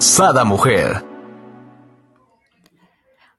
[0.00, 1.04] Sada Mujer.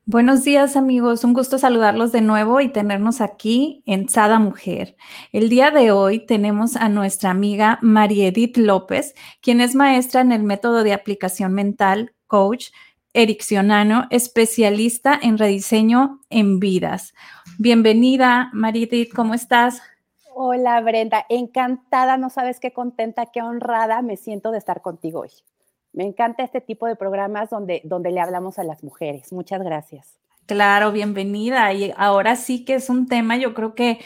[0.06, 4.96] Buenos días amigos, un gusto saludarlos de nuevo y tenernos aquí en Sada Mujer.
[5.32, 10.32] El día de hoy tenemos a nuestra amiga María Edith López, quien es maestra en
[10.32, 12.68] el método de aplicación mental, coach,
[13.14, 17.16] ericcionano, especialista en rediseño en vidas.
[17.58, 19.82] Bienvenida, María Edith, ¿cómo estás?
[20.36, 25.32] Hola Brenda, encantada, no sabes qué contenta, qué honrada me siento de estar contigo hoy.
[25.94, 29.32] Me encanta este tipo de programas donde, donde le hablamos a las mujeres.
[29.34, 30.18] Muchas gracias.
[30.46, 31.72] Claro, bienvenida.
[31.74, 34.00] Y ahora sí que es un tema, yo creo que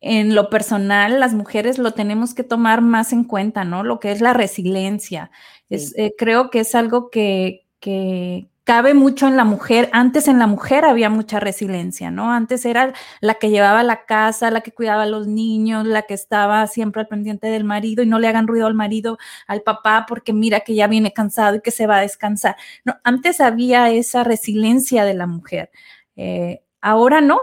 [0.00, 3.82] en lo personal las mujeres lo tenemos que tomar más en cuenta, ¿no?
[3.82, 5.30] Lo que es la resiliencia.
[5.68, 9.88] Es, eh, creo que es algo que, que, cabe mucho en la mujer.
[9.92, 12.32] Antes en la mujer había mucha resiliencia, ¿no?
[12.32, 16.14] Antes era la que llevaba la casa, la que cuidaba a los niños, la que
[16.14, 20.06] estaba siempre al pendiente del marido y no le hagan ruido al marido, al papá,
[20.08, 22.56] porque mira que ya viene cansado y que se va a descansar.
[22.84, 25.70] No, antes había esa resiliencia de la mujer.
[26.16, 27.40] Eh, ahora no,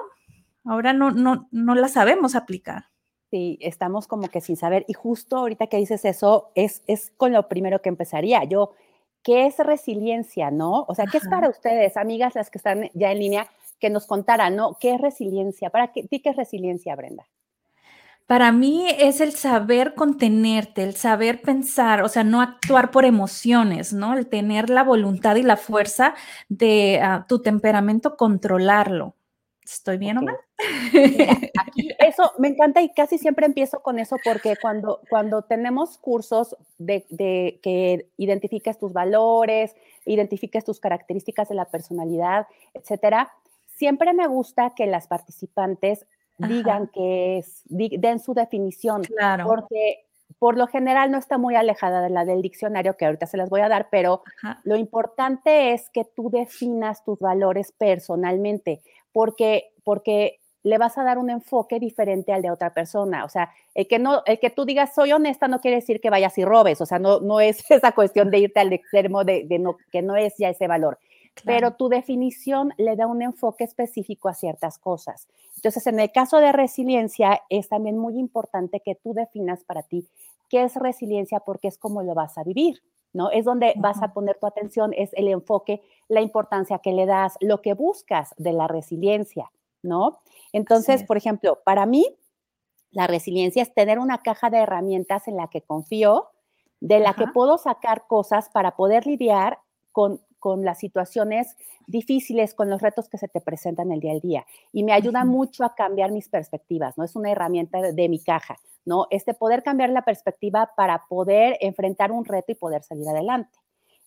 [0.63, 2.85] ahora no, no, no la sabemos aplicar.
[3.29, 4.85] Sí, estamos como que sin saber.
[4.87, 8.43] Y justo ahorita que dices eso, es, es con lo primero que empezaría.
[8.45, 8.71] Yo
[9.23, 10.85] ¿Qué es resiliencia, no?
[10.87, 13.47] O sea, ¿qué es para ustedes, amigas, las que están ya en línea,
[13.79, 14.77] que nos contaran, ¿no?
[14.79, 15.69] ¿Qué es resiliencia?
[15.69, 17.27] ¿Para qué, qué es resiliencia, Brenda?
[18.27, 23.93] Para mí es el saber contenerte, el saber pensar, o sea, no actuar por emociones,
[23.93, 24.17] ¿no?
[24.17, 26.13] El tener la voluntad y la fuerza
[26.49, 29.16] de ah, tu temperamento, controlarlo.
[29.71, 30.37] ¿Estoy bien o mal?
[31.59, 36.55] aquí eso me encanta y casi siempre empiezo con eso porque cuando, cuando tenemos cursos
[36.77, 39.75] de, de, que identifiques tus valores,
[40.05, 43.33] identifiques tus características de la personalidad, etcétera,
[43.65, 46.05] siempre me gusta que las participantes
[46.37, 49.45] digan que es, den su definición, claro.
[49.47, 50.06] porque
[50.39, 53.49] por lo general no está muy alejada de la del diccionario que ahorita se las
[53.49, 54.23] voy a dar, pero
[54.63, 61.17] lo importante es que tú definas tus valores personalmente porque, porque le vas a dar
[61.17, 63.25] un enfoque diferente al de otra persona.
[63.25, 66.09] O sea, el que, no, el que tú digas soy honesta no quiere decir que
[66.09, 66.81] vayas y robes.
[66.81, 70.01] O sea, no, no es esa cuestión de irte al extremo de, de no, que
[70.01, 70.99] no es ya ese valor.
[71.45, 75.27] Pero tu definición le da un enfoque específico a ciertas cosas.
[75.55, 80.07] Entonces, en el caso de resiliencia, es también muy importante que tú definas para ti
[80.49, 82.81] qué es resiliencia porque es cómo lo vas a vivir.
[83.13, 83.31] ¿no?
[83.31, 87.35] Es donde vas a poner tu atención, es el enfoque, la importancia que le das,
[87.39, 90.19] lo que buscas de la resiliencia, ¿no?
[90.51, 92.05] Entonces, por ejemplo, para mí,
[92.91, 96.29] la resiliencia es tener una caja de herramientas en la que confío,
[96.79, 99.59] de la que puedo sacar cosas para poder lidiar
[99.91, 101.55] con, con, las situaciones
[101.87, 104.45] difíciles, con los retos que se te presentan el día al día.
[104.71, 107.03] Y me ayuda mucho a cambiar mis perspectivas, ¿no?
[107.03, 108.57] Es una herramienta de mi caja.
[108.87, 109.05] ¿no?
[109.11, 113.59] Este poder cambiar la perspectiva para poder enfrentar un reto y poder salir adelante.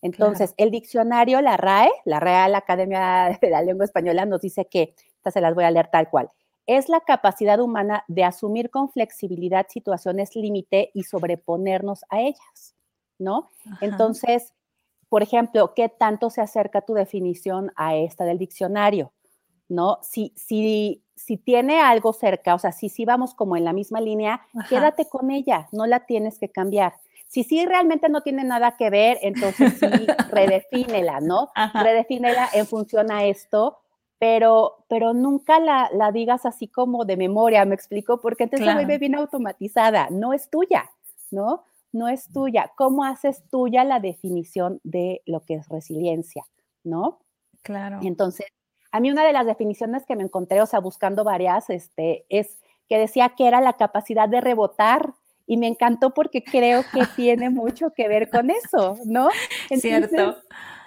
[0.03, 4.95] Entonces, el diccionario, la RAE, la Real Academia de la Lengua Española, nos dice que,
[5.17, 6.31] estas se las voy a leer tal cual,
[6.67, 12.75] es la capacidad humana de asumir con flexibilidad situaciones límite y sobreponernos a ellas,
[13.19, 13.51] ¿no?
[13.83, 14.55] Entonces,
[15.11, 19.13] por ejemplo, ¿qué tanto se acerca tu definición a esta del diccionario?
[19.69, 19.99] ¿No?
[20.03, 24.01] Si, si si tiene algo cerca, o sea, si sí vamos como en la misma
[24.01, 26.95] línea, quédate con ella, no la tienes que cambiar.
[27.29, 29.87] Si sí realmente no tiene nada que ver, entonces sí,
[30.33, 31.51] redefínela, ¿no?
[31.75, 33.79] Redefínela en función a esto,
[34.19, 38.81] pero, pero nunca la, la, digas así como de memoria, me explico, porque entonces claro.
[38.81, 40.91] se vuelve bien automatizada, no es tuya,
[41.31, 41.65] ¿no?
[41.93, 42.73] No es tuya.
[42.77, 46.45] ¿Cómo haces tuya la definición de lo que es resiliencia,
[46.85, 47.19] ¿no?
[47.63, 47.99] Claro.
[48.03, 48.47] Entonces,
[48.93, 52.59] a mí una de las definiciones que me encontré, o sea, buscando varias, este, es
[52.89, 55.15] que decía que era la capacidad de rebotar
[55.47, 59.29] y me encantó porque creo que tiene mucho que ver con eso, ¿no?
[59.69, 60.37] Cierto.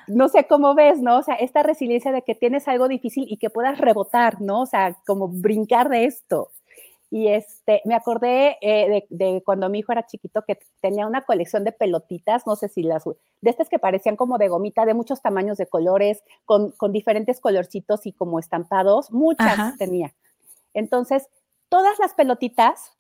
[0.08, 1.18] No sé cómo ves, ¿no?
[1.18, 4.62] O sea, esta resiliencia de que tienes algo difícil y que puedas rebotar, ¿no?
[4.62, 6.52] O sea, como brincar de esto.
[7.16, 11.64] Y este, me acordé eh, de, cuando mi hijo era chiquito que tenía una colección
[11.64, 15.22] de pelotitas, no sé si las, de estas que parecían como de gomita, de muchos
[15.22, 20.16] tamaños de colores, con, con diferentes colorcitos y como estampados, muchas tenía.
[20.74, 21.30] Entonces,
[21.70, 22.98] todas las pelotitas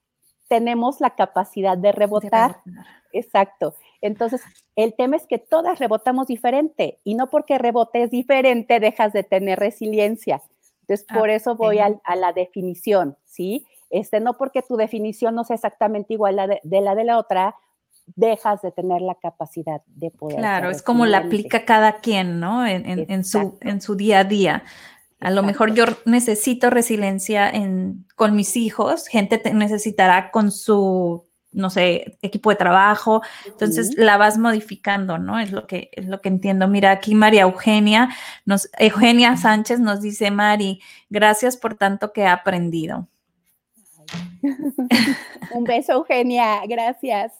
[0.47, 2.57] tenemos la capacidad de rebotar.
[2.63, 2.85] De rebotar.
[3.13, 3.73] Exacto.
[3.99, 4.41] Entonces,
[4.75, 9.57] el tema es que todas rebotamos diferente y no porque rebotes diferente dejas de tener
[9.57, 10.43] resiliencia.
[10.81, 13.65] Entonces, por eso voy a, la definición, ¿sí?
[13.93, 17.55] Este, no porque tu definición no sea exactamente igual de, de la de la otra,
[18.15, 20.39] dejas de tener la capacidad de poder.
[20.39, 22.65] Claro, es como la aplica cada quien, ¿no?
[22.65, 24.63] En, su, en su día a día.
[25.19, 31.69] A lo mejor yo necesito resiliencia en, con mis hijos, gente necesitará con su, no
[31.69, 35.39] sé, equipo de trabajo, entonces la vas modificando, ¿no?
[35.39, 36.67] Es lo que es lo que entiendo.
[36.67, 38.09] Mira, aquí María Eugenia
[38.43, 40.81] nos Eugenia Sánchez nos dice, "Mari,
[41.11, 43.07] gracias por tanto que he aprendido."
[45.53, 47.33] Un beso, Eugenia, gracias.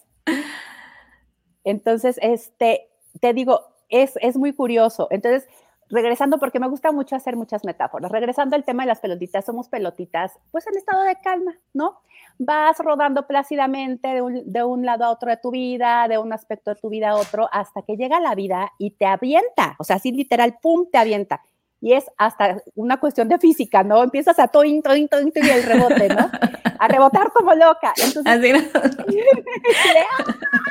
[1.64, 2.88] Entonces, este,
[3.20, 5.08] te digo, es, es muy curioso.
[5.10, 5.46] Entonces,
[5.90, 9.68] regresando, porque me gusta mucho hacer muchas metáforas, regresando al tema de las pelotitas, somos
[9.68, 12.00] pelotitas, pues en estado de calma, ¿no?
[12.38, 16.32] Vas rodando plácidamente de un, de un, lado a otro de tu vida, de un
[16.32, 19.84] aspecto de tu vida a otro, hasta que llega la vida y te avienta, o
[19.84, 21.42] sea, así literal, pum, te avienta
[21.84, 24.02] y es hasta una cuestión de física, ¿no?
[24.02, 26.30] Empiezas a toin, toin, toin, y el rebote, ¿no?
[26.78, 27.92] A rebotar como loca.
[28.02, 28.58] Entonces, Así no.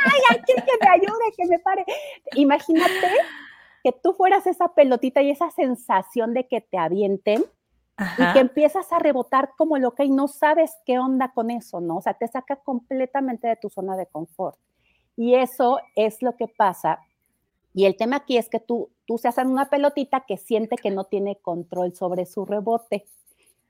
[0.06, 1.86] ay, aquí que me ayude, que me pare.
[2.33, 3.12] Imagínate
[3.83, 7.45] que tú fueras esa pelotita y esa sensación de que te avienten
[8.18, 11.98] y que empiezas a rebotar como loca y no sabes qué onda con eso, ¿no?
[11.98, 14.57] O sea, te saca completamente de tu zona de confort.
[15.16, 17.01] Y eso es lo que pasa
[17.74, 20.92] y el tema aquí es que tú, tú se haces una pelotita que siente que
[20.92, 23.06] no tiene control sobre su rebote.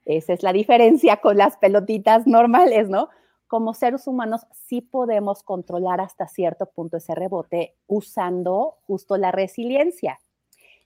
[0.04, 3.08] Esa es la diferencia con las pelotitas normales, ¿no?
[3.46, 10.20] Como seres humanos sí podemos controlar hasta cierto punto ese rebote usando justo la resiliencia.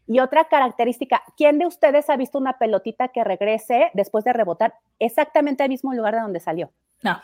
[0.06, 4.74] Y otra característica, ¿quién de ustedes ha visto una pelotita que regrese después de rebotar
[4.98, 6.70] exactamente al mismo lugar de donde salió?
[7.02, 7.18] No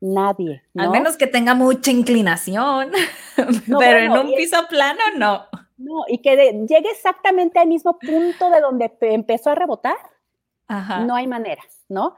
[0.00, 0.62] nadie.
[0.76, 2.90] Al menos que tenga mucha inclinación,
[3.36, 5.46] pero en un piso plano no.
[5.78, 6.36] No, y que
[6.68, 9.96] llegue exactamente al mismo punto de donde empezó a rebotar,
[11.06, 12.16] no hay manera, ¿no?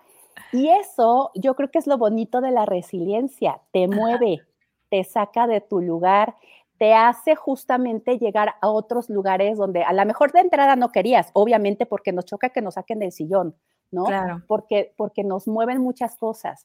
[0.53, 4.41] Y eso yo creo que es lo bonito de la resiliencia, te mueve,
[4.89, 6.37] te saca de tu lugar,
[6.79, 11.29] te hace justamente llegar a otros lugares donde a lo mejor de entrada no querías,
[11.35, 13.55] obviamente porque nos choca que nos saquen del sillón,
[13.91, 14.05] ¿no?
[14.05, 14.43] Claro.
[14.47, 16.65] Porque, porque nos mueven muchas cosas.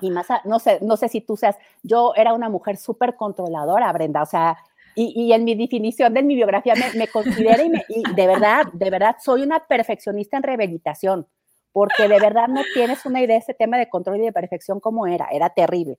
[0.00, 3.92] Y más, no sé, no sé si tú seas, yo era una mujer súper controladora,
[3.92, 4.58] Brenda, o sea,
[5.02, 8.90] y, en mi definición de mi biografía me, me considero y, y, de verdad, de
[8.90, 11.26] verdad, soy una perfeccionista en rehabilitación,
[11.72, 14.80] porque de verdad no tienes una idea de ese tema de control y de perfección
[14.80, 15.98] como era, era terrible.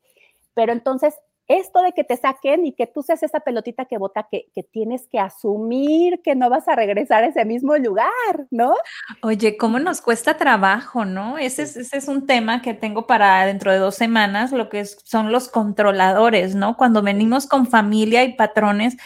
[0.53, 1.15] Pero entonces
[1.51, 5.07] esto de que te saquen y que tú seas esa pelotita que vota, que, tienes
[5.07, 8.11] que asumir que no vas a regresar a ese mismo lugar,
[8.49, 8.73] ¿no?
[9.21, 11.37] Oye, ¿cómo nos cuesta trabajo, no?
[11.37, 14.85] Ese es, ese es un tema que tengo para dentro de dos semanas, lo que
[14.85, 16.77] son los controladores, ¿no?
[16.77, 18.97] Cuando venimos con familia y patrones,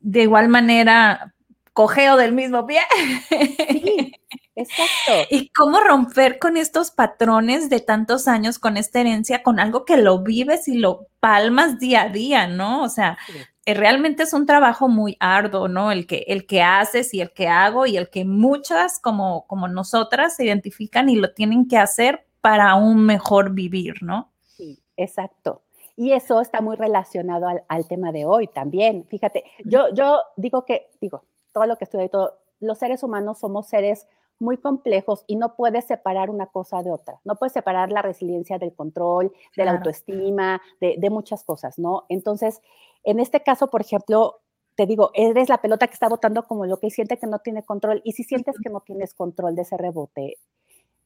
[0.00, 1.34] de igual manera,
[1.76, 2.80] cogeo del mismo pie.
[3.28, 4.12] Sí,
[4.56, 5.12] exacto.
[5.30, 9.98] Y cómo romper con estos patrones de tantos años, con esta herencia, con algo que
[9.98, 12.82] lo vives y lo palmas día a día, ¿no?
[12.82, 13.18] O sea,
[13.66, 15.92] eh, realmente es un trabajo muy arduo, ¿no?
[15.92, 19.68] El que, el que haces y el que hago y el que muchas como, como
[19.68, 24.32] nosotras se identifican y lo tienen que hacer para un mejor vivir, ¿no?
[24.46, 25.62] Sí, exacto.
[25.94, 29.04] Y eso está muy relacionado al, al tema de hoy también.
[29.08, 31.24] Fíjate, yo, yo digo que, digo,
[31.56, 34.06] todo lo que estudié, todo, los seres humanos somos seres
[34.38, 37.18] muy complejos y no puedes separar una cosa de otra.
[37.24, 42.04] No puedes separar la resiliencia del control, de la autoestima, de, muchas cosas, ¿no?
[42.10, 42.60] Entonces,
[43.04, 44.42] en este caso, por ejemplo,
[44.74, 47.62] te digo, eres la pelota que está botando como lo que siente que no tiene
[47.62, 48.02] control.
[48.04, 50.36] Y si sientes que no tienes control de ese rebote,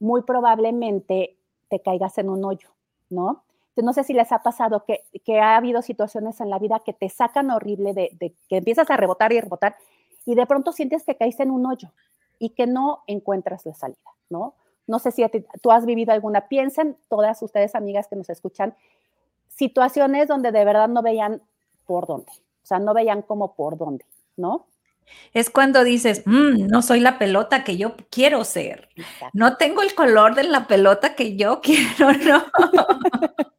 [0.01, 1.37] muy probablemente
[1.69, 2.71] te caigas en un hoyo,
[3.09, 3.45] ¿no?
[3.77, 6.93] no sé si les ha pasado que, que, ha habido situaciones en la vida que
[6.93, 9.75] te sacan horrible de, de que empiezas a rebotar y rebotar
[10.25, 11.91] y de pronto sientes que caíste en un hoyo
[12.39, 13.99] y que no encuentras la salida,
[14.29, 14.55] ¿no?
[14.87, 15.23] No sé si
[15.61, 18.75] tú has vivido alguna, piensen todas ustedes amigas que nos escuchan,
[19.47, 21.41] situaciones donde de verdad no veían
[21.85, 24.05] por dónde, o sea, no veían como por dónde,
[24.37, 24.65] ¿no?
[25.33, 28.89] Es cuando dices, mm, no soy la pelota que yo quiero ser.
[29.33, 32.43] No tengo el color de la pelota que yo quiero, no.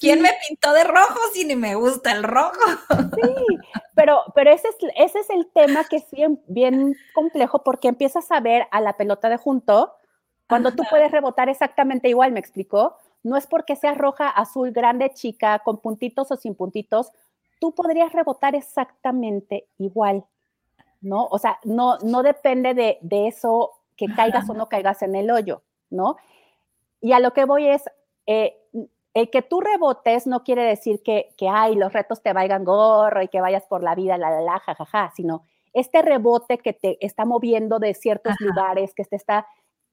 [0.00, 2.60] ¿Quién me pintó de rojo si ni me gusta el rojo?
[2.90, 3.58] Sí,
[3.94, 6.06] pero, pero ese, es, ese es el tema que es
[6.46, 9.92] bien, complejo porque empiezas a ver a la pelota de junto
[10.48, 12.96] cuando tú puedes rebotar exactamente igual, me explicó.
[13.22, 17.10] No es porque sea roja, azul, grande, chica, con puntitos o sin puntitos,
[17.60, 20.24] tú podrías rebotar exactamente igual,
[21.02, 21.26] ¿no?
[21.30, 25.62] O sea, no, no depende de, eso que caigas o no caigas en el hoyo,
[25.90, 26.16] ¿no?
[27.00, 27.82] Y a lo que voy es,
[28.26, 28.56] eh,
[29.14, 33.20] el que tú rebotes no quiere decir que, que ay, los retos te vayan gorro
[33.22, 35.44] y que vayas por la vida, la, la, la, jajaja, sino
[35.74, 39.46] este rebote que te está moviendo de ciertos lugares, que te está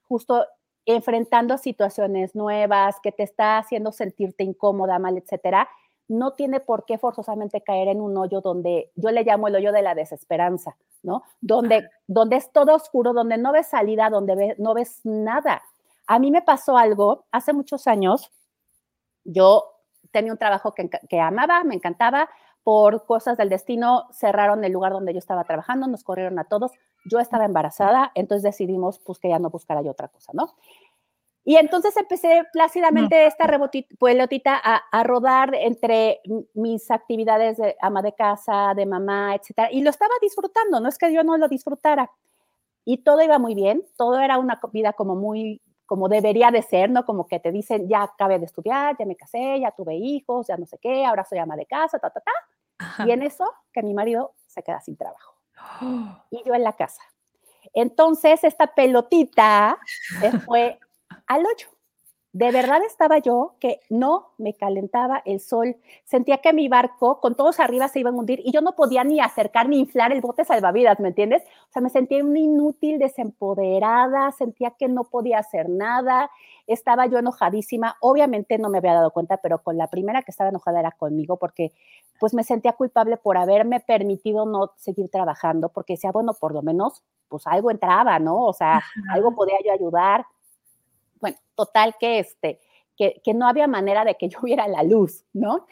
[0.04, 0.46] justo
[0.86, 5.70] enfrentando situaciones nuevas, que te está haciendo sentirte incómoda, mal, etcétera,
[6.10, 9.72] no tiene por qué forzosamente caer en un hoyo donde yo le llamo el hoyo
[9.72, 11.24] de la desesperanza, ¿no?
[11.40, 15.62] Donde, donde es todo oscuro, donde no ves salida, donde no ves nada.
[16.08, 18.32] A mí me pasó algo hace muchos años.
[19.24, 19.64] Yo
[20.12, 22.28] tenía un trabajo que, que amaba, me encantaba.
[22.64, 26.72] Por cosas del destino cerraron el lugar donde yo estaba trabajando, nos corrieron a todos.
[27.06, 30.56] Yo estaba embarazada, entonces decidimos pues que ya no buscara yo otra cosa, ¿no?
[31.50, 33.48] Y entonces empecé plácidamente esta
[34.00, 36.22] pelotita a, a, rodar entre
[36.54, 39.70] mis actividades de ama de casa, de mamá, etcétera.
[39.72, 42.12] Y lo estaba disfrutando, no es que yo no lo disfrutara.
[42.86, 46.92] Y todo iba muy bien, todo era una vida como muy, como debería de ser,
[46.92, 47.04] ¿no?
[47.04, 50.56] Como que te dicen, ya acabé de estudiar, ya me casé, ya tuve hijos, ya
[50.56, 52.32] no sé qué, ahora soy ama de casa, ta, ta, ta.
[52.78, 53.08] Ajá.
[53.08, 55.34] Y en eso, que mi marido se queda sin trabajo.
[56.30, 57.02] Y yo en la casa.
[57.74, 59.80] Entonces, esta pelotita
[60.46, 60.80] fue
[61.30, 61.68] al hoyo.
[62.32, 65.78] De verdad estaba yo que no me calentaba el sol.
[66.06, 69.04] Sentía que mi barco con todos arriba se iba a hundir y yo no podía
[69.04, 71.42] ni acercar ni inflar el bote salvavidas, ¿me entiendes?
[71.70, 76.30] O sea, me sentía inútil, desempoderada, sentía que no podía hacer nada.
[76.68, 77.96] Estaba yo enojadísima.
[78.00, 81.38] Obviamente no me había dado cuenta, pero con la primera que estaba enojada era conmigo
[81.38, 81.74] porque
[82.20, 86.62] pues me sentía culpable por haberme permitido no seguir trabajando porque decía, bueno, por lo
[86.62, 88.46] menos pues algo entraba, ¿no?
[88.46, 90.26] O sea, algo podía yo ayudar
[91.22, 92.60] bueno, total que este,
[92.98, 95.66] que, que, no había manera de que yo viera la luz, ¿no?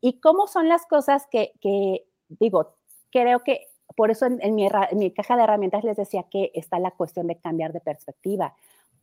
[0.00, 2.74] Y cómo son las cosas que, que digo,
[3.10, 6.50] creo que por eso en, en, mi, en, mi, caja de herramientas les decía que
[6.54, 8.54] está la cuestión de cambiar de perspectiva,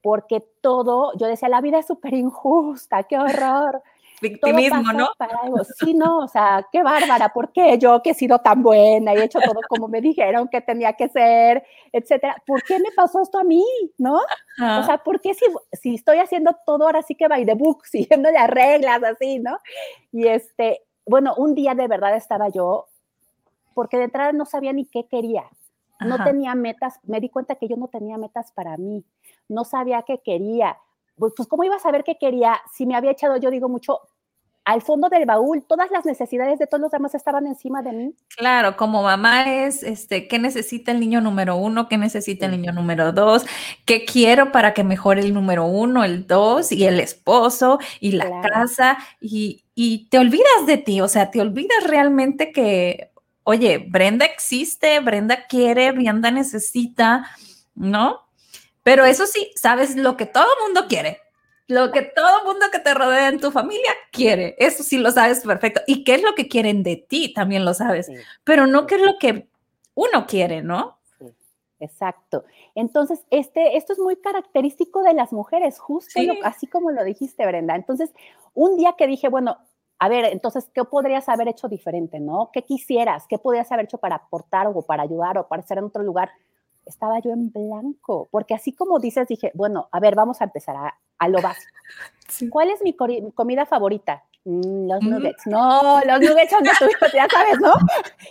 [0.02, 3.82] porque todo, yo decía, la vida es súper injusta, qué horror,
[4.22, 5.10] victimismo, ¿no?
[5.80, 9.18] Sí, no, o sea, qué bárbara, ¿por qué yo que he sido tan buena y
[9.18, 12.42] he hecho todo como me dijeron que tenía que ser, etcétera?
[12.46, 13.66] ¿Por qué me pasó esto a mí,
[13.98, 14.20] no?
[14.58, 14.80] Ajá.
[14.80, 17.86] O sea, ¿por qué si, si estoy haciendo todo ahora sí que by the book,
[17.86, 19.58] siguiendo las reglas, así, ¿no?
[20.12, 22.88] Y este, bueno, un día de verdad estaba yo,
[23.74, 25.46] porque de entrada no sabía ni qué quería,
[26.00, 26.26] no Ajá.
[26.26, 29.04] tenía metas, me di cuenta que yo no tenía metas para mí,
[29.48, 30.78] no sabía qué quería,
[31.18, 34.00] pues, pues cómo iba a saber qué quería si me había echado, yo digo mucho,
[34.64, 38.16] al fondo del baúl, todas las necesidades de todos los demás estaban encima de mí.
[38.38, 41.88] Claro, como mamá es, este, ¿qué necesita el niño número uno?
[41.88, 43.46] ¿Qué necesita el niño número dos?
[43.86, 48.28] ¿Qué quiero para que mejore el número uno, el dos y el esposo y la
[48.28, 48.50] claro.
[48.50, 48.98] casa?
[49.20, 53.12] Y, y te olvidas de ti, o sea, te olvidas realmente que,
[53.44, 57.26] oye, Brenda existe, Brenda quiere, Brenda necesita,
[57.74, 58.20] ¿no?
[58.84, 61.21] Pero eso sí, sabes lo que todo mundo quiere,
[61.72, 64.56] lo que todo mundo que te rodea en tu familia quiere.
[64.60, 65.82] Eso sí lo sabes perfecto.
[65.88, 68.08] Y qué es lo que quieren de ti, también lo sabes.
[68.08, 68.16] Sí.
[68.44, 69.48] Pero no qué es lo que
[69.94, 71.00] uno quiere, ¿no?
[71.18, 71.28] Sí.
[71.80, 72.44] Exacto.
[72.76, 76.26] Entonces, este, esto es muy característico de las mujeres, justo sí.
[76.26, 77.76] lo, así como lo dijiste, Brenda.
[77.76, 78.12] Entonces,
[78.54, 79.58] un día que dije, bueno,
[79.98, 82.50] a ver, entonces, ¿qué podrías haber hecho diferente, no?
[82.52, 83.28] ¿Qué quisieras?
[83.30, 86.32] ¿Qué podrías haber hecho para aportar o para ayudar o para estar en otro lugar?
[86.86, 90.76] estaba yo en blanco, porque así como dices, dije, bueno, a ver, vamos a empezar
[90.76, 91.72] a, a lo básico.
[92.28, 92.50] Sí.
[92.50, 94.24] ¿Cuál es mi comida favorita?
[94.44, 95.46] Mm, los nuggets.
[95.46, 97.74] No, los nuggets son de tu hijo, ya sabes, ¿no?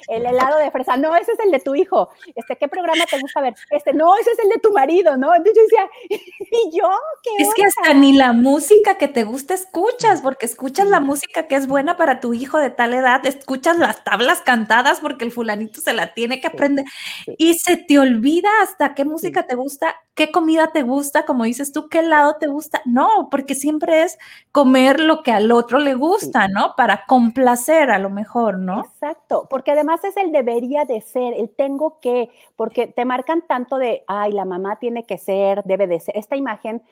[0.08, 0.96] El helado de fresa.
[0.96, 2.08] No, ese es el de tu hijo.
[2.34, 3.54] Este, ¿qué programa te gusta ver?
[3.70, 5.32] Este, no, ese es el de tu marido, ¿no?
[5.32, 5.90] Entonces yo decía,
[6.50, 6.88] ¿y yo
[7.22, 7.30] qué?
[7.42, 7.54] Es onda?
[7.54, 11.68] que hasta ni la música que te gusta escuchas, porque escuchas la música que es
[11.68, 15.92] buena para tu hijo de tal edad, escuchas las tablas cantadas porque el fulanito se
[15.92, 17.34] la tiene que aprender sí, sí.
[17.38, 21.72] y se te olvida hasta qué música te gusta, qué comida te gusta, como dices
[21.72, 22.82] tú, qué helado te gusta.
[22.84, 24.18] No, porque siempre es
[24.50, 26.52] comer lo que al otro le gusta, sí.
[26.52, 26.74] ¿no?
[26.76, 28.80] Para complacer a lo mejor, ¿no?
[28.80, 33.78] Exacto, porque además es el debería de ser, el tengo que, porque te marcan tanto
[33.78, 36.82] de, ay, la mamá tiene que ser, debe de ser, esta imagen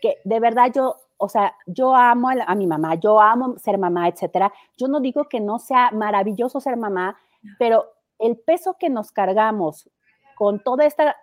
[0.00, 3.58] que de verdad yo, o sea, yo amo a, la, a mi mamá, yo amo
[3.58, 4.52] ser mamá, etcétera.
[4.78, 7.18] Yo no digo que no sea maravilloso ser mamá,
[7.58, 7.86] pero
[8.18, 9.90] el peso que nos cargamos
[10.34, 11.16] con toda esta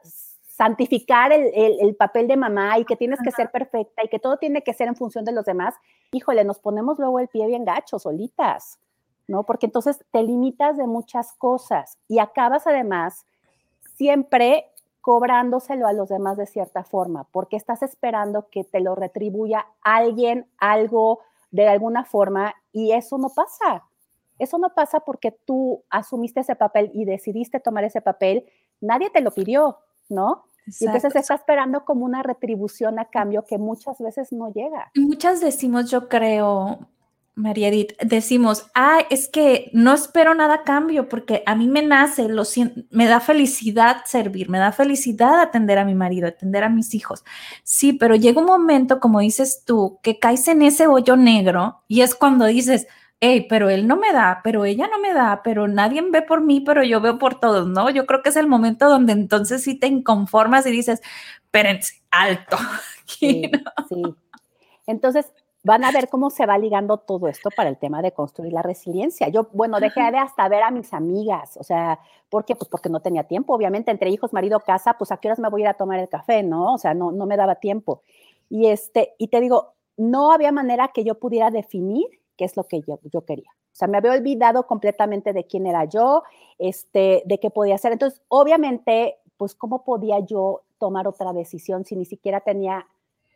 [0.60, 4.20] santificar el, el, el, papel de mamá y que tienes que ser perfecta y que
[4.20, 5.74] todo tiene que ser en función de los demás,
[6.12, 8.78] híjole, nos ponemos luego el pie bien gacho, solitas,
[9.26, 9.46] ¿no?
[9.46, 13.26] Porque entonces te limitas de muchas cosas y acabas además
[13.96, 14.66] siempre
[15.00, 20.46] cobrándoselo a los demás de cierta forma, porque estás esperando que te lo retribuya alguien,
[20.58, 23.86] algo, de alguna forma, y eso no pasa.
[24.40, 28.44] Eso no pasa porque tú asumiste ese papel y decidiste tomar ese papel,
[28.82, 29.78] nadie te lo pidió,
[30.10, 30.49] ¿no?
[30.80, 34.92] Y entonces está esperando como una retribución a cambio que muchas veces no llega.
[34.96, 36.88] Muchas decimos, yo creo,
[37.36, 41.82] María Edith, decimos, ah, es que no espero nada a cambio porque a mí me
[41.82, 42.44] nace, lo
[42.92, 47.24] me da felicidad servir, me da felicidad atender a mi marido, atender a mis hijos.
[47.64, 52.02] Sí, pero llega un momento, como dices tú, que caes en ese hoyo negro y
[52.02, 52.88] es cuando dices,
[53.22, 56.42] hey, pero él no me da, pero ella no me da, pero nadie ve por
[56.42, 57.90] mí, pero yo veo por todos, ¿no?
[57.90, 61.02] Yo creo que es el momento donde entonces sí te inconformas y dices,
[61.44, 62.58] espérense, alto.
[63.10, 63.50] Sí,
[63.90, 64.04] sí.
[64.86, 65.34] Entonces,
[65.64, 68.62] van a ver cómo se va ligando todo esto para el tema de construir la
[68.62, 69.30] resiliencia.
[69.30, 72.00] Yo, bueno, dejé de hasta ver a mis amigas, o sea,
[72.30, 72.56] ¿por qué?
[72.56, 75.50] Pues porque no tenía tiempo, obviamente, entre hijos, marido, casa, pues a qué horas me
[75.50, 76.76] voy a ir a tomar el café, ¿no?
[76.76, 78.04] O sea, no, no me daba tiempo.
[78.48, 82.08] Y, este, y te digo, no había manera que yo pudiera definir
[82.40, 83.52] qué es lo que yo, yo quería.
[83.52, 86.24] O sea, me había olvidado completamente de quién era yo,
[86.58, 87.92] este, de qué podía hacer.
[87.92, 92.88] Entonces, obviamente, pues, ¿cómo podía yo tomar otra decisión si ni siquiera tenía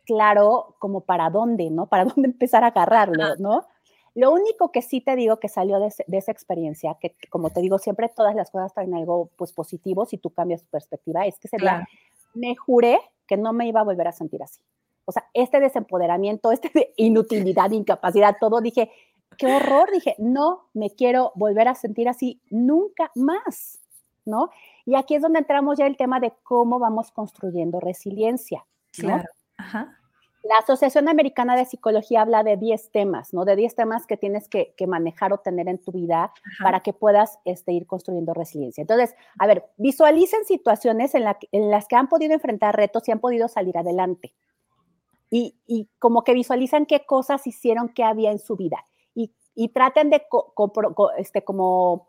[0.06, 1.86] claro como para dónde, ¿no?
[1.86, 3.66] Para dónde empezar a agarrarlo, ¿no?
[4.14, 7.78] Lo único que sí te digo que salió de, esa experiencia, que como te digo,
[7.78, 11.48] siempre todas las cosas traen algo pues positivo si tú cambias tu perspectiva, es que
[11.48, 11.86] sería,
[12.32, 14.62] me juré que no me iba a volver a sentir así.
[15.04, 18.90] O sea, este desempoderamiento, este de inutilidad, incapacidad, todo, dije,
[19.36, 23.80] qué horror, dije, no me quiero volver a sentir así nunca más,
[24.24, 24.50] ¿no?
[24.86, 28.64] Y aquí es donde entramos ya el tema de cómo vamos construyendo resiliencia.
[28.92, 29.28] Claro.
[29.56, 29.98] Ajá.
[30.44, 33.46] La Asociación Americana de Psicología habla de 10 temas, ¿no?
[33.46, 37.38] De 10 temas que tienes que, manejar o tener en tu vida para que puedas
[37.46, 38.82] este, ir construyendo resiliencia.
[38.82, 43.20] Entonces, a ver, visualicen situaciones en, en las que han podido enfrentar retos y han
[43.20, 44.34] podido salir adelante
[45.36, 48.84] y, como que visualizan qué cosas hicieron, qué había en su vida
[49.56, 50.20] y, traten de
[51.18, 52.08] este, como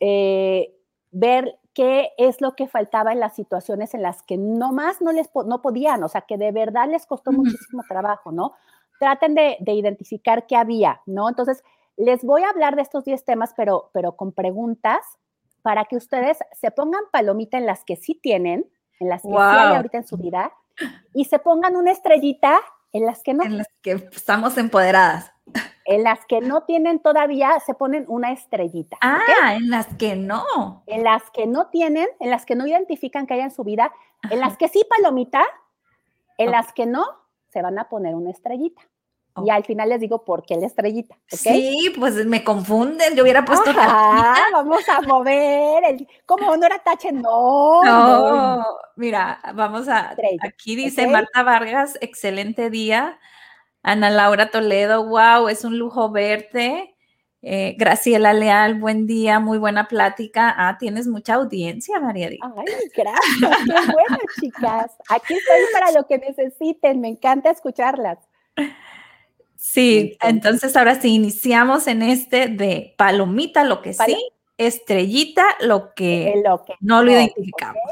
[0.00, 0.74] eh,
[1.10, 5.12] ver qué es lo que faltaba en las situaciones en las que no más no
[5.12, 8.52] les no podían, o sea, que de verdad les costó muchísimo trabajo, ¿no?
[8.98, 11.28] Traten de, identificar qué había, ¿no?
[11.28, 11.62] Entonces,
[11.98, 15.00] les voy a hablar de estos 10 temas, pero, pero con preguntas
[15.60, 18.64] para que ustedes se pongan palomita en las que sí tienen,
[18.98, 20.52] en las que sí hay ahorita en su vida,
[21.14, 22.60] y se pongan una estrellita
[22.92, 23.44] en las que no.
[23.44, 25.32] En las que estamos empoderadas.
[25.84, 28.98] En las que no tienen todavía, se ponen una estrellita.
[29.00, 30.82] Ah, en las que no.
[30.86, 33.92] En las que no tienen, en las que no identifican que hay en su vida,
[34.30, 35.44] en las que sí, palomita,
[36.36, 37.06] en las que no,
[37.48, 38.82] se van a poner una estrellita.
[39.44, 41.16] Y al final les digo por qué la estrellita.
[41.26, 43.14] Sí, pues me confunden.
[43.14, 43.72] Yo hubiera puesto.
[43.74, 45.84] vamos a mover.
[45.84, 47.82] El, como no era tache, no.
[47.84, 48.64] No,
[48.96, 50.14] mira, vamos a.
[50.42, 53.18] Aquí dice Marta Vargas, excelente día.
[53.82, 56.94] Ana Laura Toledo, wow, es un lujo verte.
[57.40, 60.52] Eh, Graciela Leal, buen día, muy buena plática.
[60.56, 62.40] Ah, tienes mucha audiencia, María Ay,
[62.96, 64.96] gracias, qué bueno, chicas.
[65.08, 68.18] Aquí estoy para lo que necesiten, me encanta escucharlas.
[69.58, 76.28] Sí, entonces ahora sí iniciamos en este de palomita, lo que sí, estrellita, lo que,
[76.28, 76.44] eh,
[76.80, 77.82] no lo identificamos.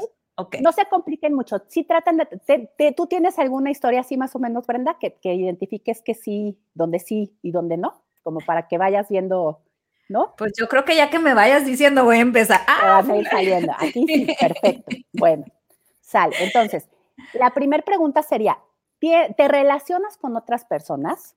[0.60, 1.64] No se compliquen mucho.
[1.66, 6.02] Si tratan de, ¿Tú tienes alguna historia así más o menos, Brenda, que, que identifiques
[6.02, 8.00] que sí, donde sí y donde no?
[8.22, 9.60] Como para que vayas viendo,
[10.08, 10.34] ¿no?
[10.38, 12.60] Pues yo creo que ya que me vayas diciendo, voy a empezar.
[12.68, 13.02] ¡Ah!
[13.02, 13.72] Vas a ir saliendo.
[13.76, 14.96] Aquí sí, perfecto.
[15.14, 15.44] Bueno,
[16.00, 16.36] sale.
[16.38, 16.88] Entonces,
[17.32, 18.56] la primera pregunta sería,
[19.00, 21.34] ¿te relacionas con otras personas?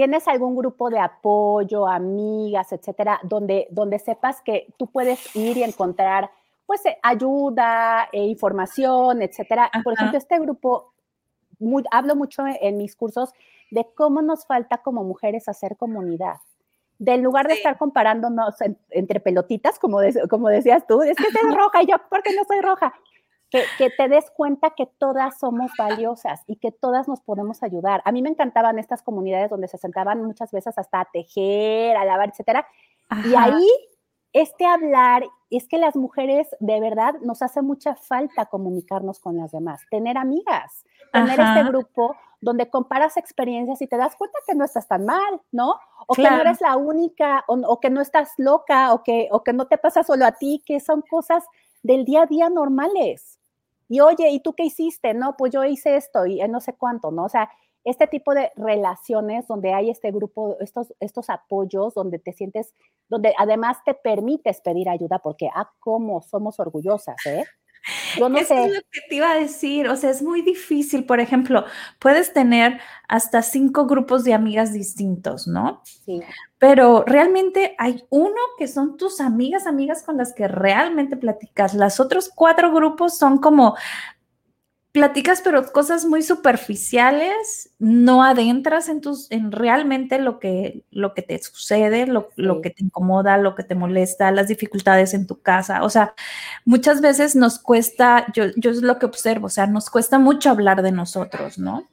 [0.00, 5.62] ¿Tienes algún grupo de apoyo, amigas, etcétera, donde, donde sepas que tú puedes ir y
[5.62, 6.30] encontrar
[6.64, 9.70] pues eh, ayuda, e información, etcétera?
[9.84, 10.94] Por ejemplo, este grupo,
[11.90, 13.34] hablo mucho en mis cursos
[13.70, 16.36] de cómo nos falta como mujeres hacer comunidad.
[16.98, 18.54] Del lugar de estar comparándonos
[18.88, 19.98] entre pelotitas, como,
[20.30, 22.94] como decías tú, es que eres roja y yo, ¿por qué no soy roja?
[23.50, 28.00] Que, te des cuenta que todas somos valiosas y que todas nos podemos ayudar.
[28.04, 32.04] A mí me encantaban estas comunidades donde se sentaban muchas veces hasta a tejer, a
[32.04, 32.66] lavar, etcétera.
[33.24, 33.66] Y ahí,
[34.32, 39.50] este hablar, es que las mujeres de verdad nos hace mucha falta comunicarnos con las
[39.50, 44.64] demás, tener amigas, tener este grupo donde comparas experiencias y te das cuenta que no
[44.64, 45.74] estás tan mal, ¿no?
[46.06, 49.42] O que no eres la única, o, o, que no estás loca, o que, o
[49.42, 51.44] que no te pasa solo a ti, que son cosas
[51.82, 53.39] del día a día normales
[53.90, 55.14] y oye, ¿y tú qué hiciste?
[55.14, 57.24] No, pues yo hice esto y no sé cuánto, ¿no?
[57.24, 57.50] O sea,
[57.84, 62.72] este tipo de relaciones donde hay este grupo, estos, estos apoyos, donde te sientes,
[63.08, 67.44] donde además te permites pedir ayuda, porque, ah, cómo somos orgullosas, ¿eh?
[68.16, 71.04] Yo no Eso es lo que te iba a decir, o sea, es muy difícil,
[71.04, 71.64] por ejemplo,
[71.98, 75.82] puedes tener hasta cinco grupos de amigas distintos, ¿no?
[76.04, 76.20] Sí.
[76.58, 81.74] Pero realmente hay uno que son tus amigas, amigas con las que realmente platicas.
[81.74, 83.76] Los otros cuatro grupos son como
[84.92, 91.22] platicas, pero cosas muy superficiales, no adentras en tus, en realmente lo que, lo que
[91.22, 95.40] te sucede, lo, lo, que te incomoda, lo que te molesta, las dificultades en tu
[95.40, 95.84] casa.
[95.84, 96.14] O sea,
[96.64, 100.50] muchas veces nos cuesta, yo, yo es lo que observo, o sea, nos cuesta mucho
[100.50, 101.88] hablar de nosotros, ¿no?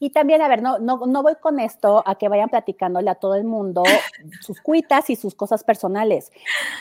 [0.00, 3.16] Y también, a ver, no, no, no voy con esto a que vayan platicándole a
[3.16, 3.82] todo el mundo
[4.40, 6.30] sus cuitas y sus cosas personales.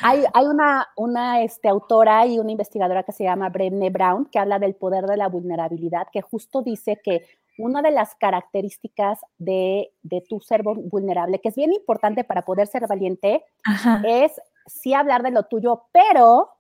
[0.04, 4.40] Hay, hay una, una este, autora y una investigadora que se llama Brené Brown que
[4.40, 7.26] habla del poder de la vulnerabilidad, que justo dice que
[7.58, 12.68] una de las características de, de tu ser vulnerable, que es bien importante para poder
[12.68, 13.44] ser valiente,
[14.04, 16.52] es sí hablar de lo tuyo, pero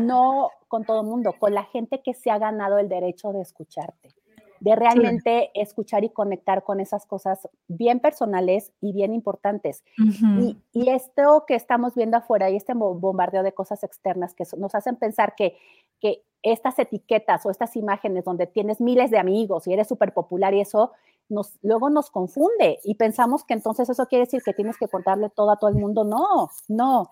[0.00, 3.40] no con todo el mundo, con la gente que se ha ganado el derecho de
[3.40, 4.15] escucharte
[4.60, 9.84] de realmente escuchar y conectar con esas cosas bien personales y bien importantes.
[9.98, 10.56] y,
[10.88, 15.34] esto que estamos viendo afuera y este bombardeo de cosas externas que nos hacen pensar
[15.34, 15.56] que,
[16.00, 20.54] que estas etiquetas o estas imágenes donde tienes miles de amigos y eres súper popular
[20.54, 20.92] y eso,
[21.28, 25.28] nos, luego nos confunde y pensamos que entonces eso quiere decir que tienes que contarle
[25.30, 26.04] todo a todo el mundo.
[26.04, 27.10] No, no.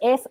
[0.00, 0.28] Es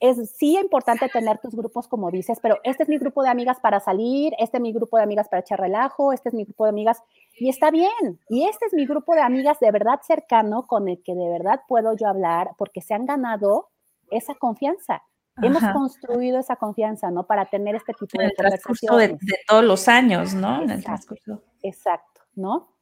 [0.00, 3.58] es sí importante tener tus grupos, como dices, pero este es mi grupo de amigas
[3.60, 6.64] para salir, este es mi grupo de amigas para echar relajo, este es mi grupo
[6.64, 7.02] de amigas,
[7.34, 8.20] y está bien.
[8.28, 11.60] Y este es mi grupo de amigas de verdad cercano con el que de verdad
[11.66, 13.68] puedo yo hablar, porque se han ganado
[14.10, 15.02] esa confianza.
[15.40, 17.24] Hemos construido esa confianza, ¿no?
[17.24, 19.10] Para tener este tipo de conversaciones.
[19.10, 20.62] De, de, todos los años, ¿no?
[20.62, 21.44] en el transcurso.
[21.62, 22.74] Exacto, ¿no?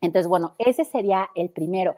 [0.00, 1.96] Entonces, bueno, ese sería el primero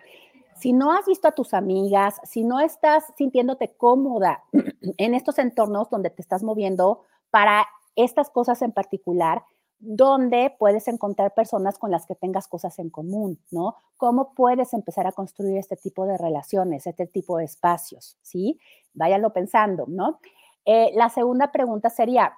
[0.61, 4.45] si no has visto a tus amigas, si no estás sintiéndote cómoda
[4.99, 9.43] en estos entornos donde te estás moviendo para estas cosas en particular,
[9.79, 13.77] donde puedes encontrar personas con las que tengas cosas en común, ¿no?
[13.97, 18.61] ¿Cómo puedes empezar a construir este tipo de relaciones, este tipo de espacios, ¿sí?
[18.93, 20.21] Váyanlo pensando, ¿no?
[20.67, 22.35] Eh, la segunda pregunta sería,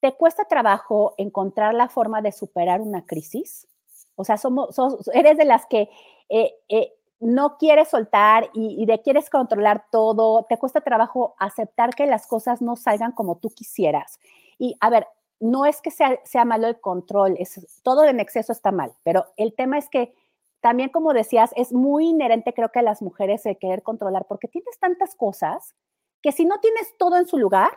[0.00, 3.68] ¿te cuesta trabajo encontrar la forma de superar una crisis?
[4.16, 4.76] O sea, somos,
[5.12, 5.88] eres de las que
[6.28, 6.92] eh, eh,
[7.24, 12.60] no quieres soltar y, de quieres controlar todo, te cuesta trabajo aceptar que las cosas
[12.60, 14.20] no salgan como tú quisieras.
[14.58, 15.08] Y a ver,
[15.40, 19.24] no es que sea, sea malo el control, es, todo en exceso está mal, pero
[19.38, 20.14] el tema es que
[20.60, 24.48] también, como decías, es muy inherente creo que a las mujeres el querer controlar, porque
[24.48, 25.74] tienes tantas cosas
[26.22, 27.70] que si no tienes todo en su lugar,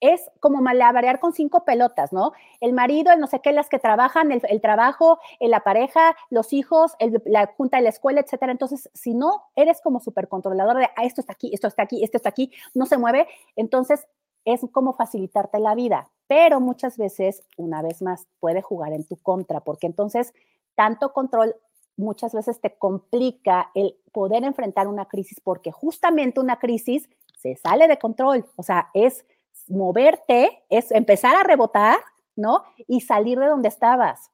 [0.00, 2.32] es como malabarear con cinco pelotas, ¿no?
[2.60, 6.92] El marido, el no sé qué, las que trabajan, el, trabajo, la pareja, los hijos,
[7.24, 8.52] la junta de la escuela, etcétera.
[8.52, 12.04] Entonces, si no eres como súper controlador de, ah, esto está aquí, esto está aquí,
[12.04, 14.06] esto está aquí, no se mueve, entonces
[14.44, 16.10] es como facilitarte la vida.
[16.26, 20.32] Pero muchas veces, una vez más, puede jugar en tu contra, porque entonces
[20.74, 21.56] tanto control
[21.96, 27.88] muchas veces te complica el poder enfrentar una crisis, porque justamente una crisis se sale
[27.88, 29.24] de control, o sea, es
[29.70, 31.98] moverte, es empezar a rebotar,
[32.36, 32.62] ¿no?
[32.86, 34.30] Y salir de donde estabas.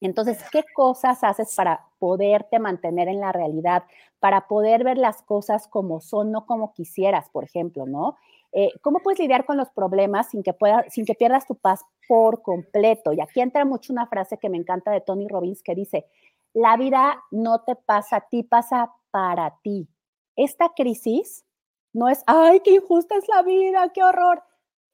[0.00, 3.84] Entonces, ¿qué cosas haces para poderte mantener en la realidad,
[4.20, 8.16] para poder ver las cosas como son, no como quisieras, por ejemplo, ¿no?
[8.52, 11.84] Eh, ¿Cómo puedes lidiar con los problemas sin que, pueda, sin que pierdas tu paz
[12.08, 13.12] por completo?
[13.12, 16.06] Y aquí entra mucho una frase que me encanta de Tony Robbins que dice,
[16.52, 19.88] la vida no te pasa a ti, pasa para ti.
[20.36, 21.44] Esta crisis
[21.92, 24.42] no es, ay, qué injusta es la vida, qué horror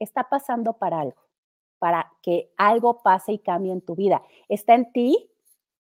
[0.03, 1.23] está pasando para algo,
[1.79, 4.23] para que algo pase y cambie en tu vida.
[4.49, 5.31] Está en ti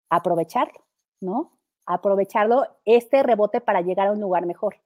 [0.09, 0.85] aprovecharlo,
[1.21, 1.53] ¿no?
[1.87, 4.77] Aprovecharlo, este rebote para llegar a un lugar mejor.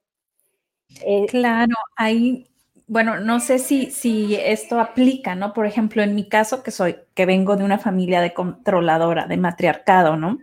[1.05, 2.47] Eh, claro, ahí,
[2.87, 5.53] bueno, no sé si, si esto aplica, ¿no?
[5.53, 9.37] Por ejemplo, en mi caso, que soy, que vengo de una familia de controladora, de
[9.37, 10.39] matriarcado, ¿no?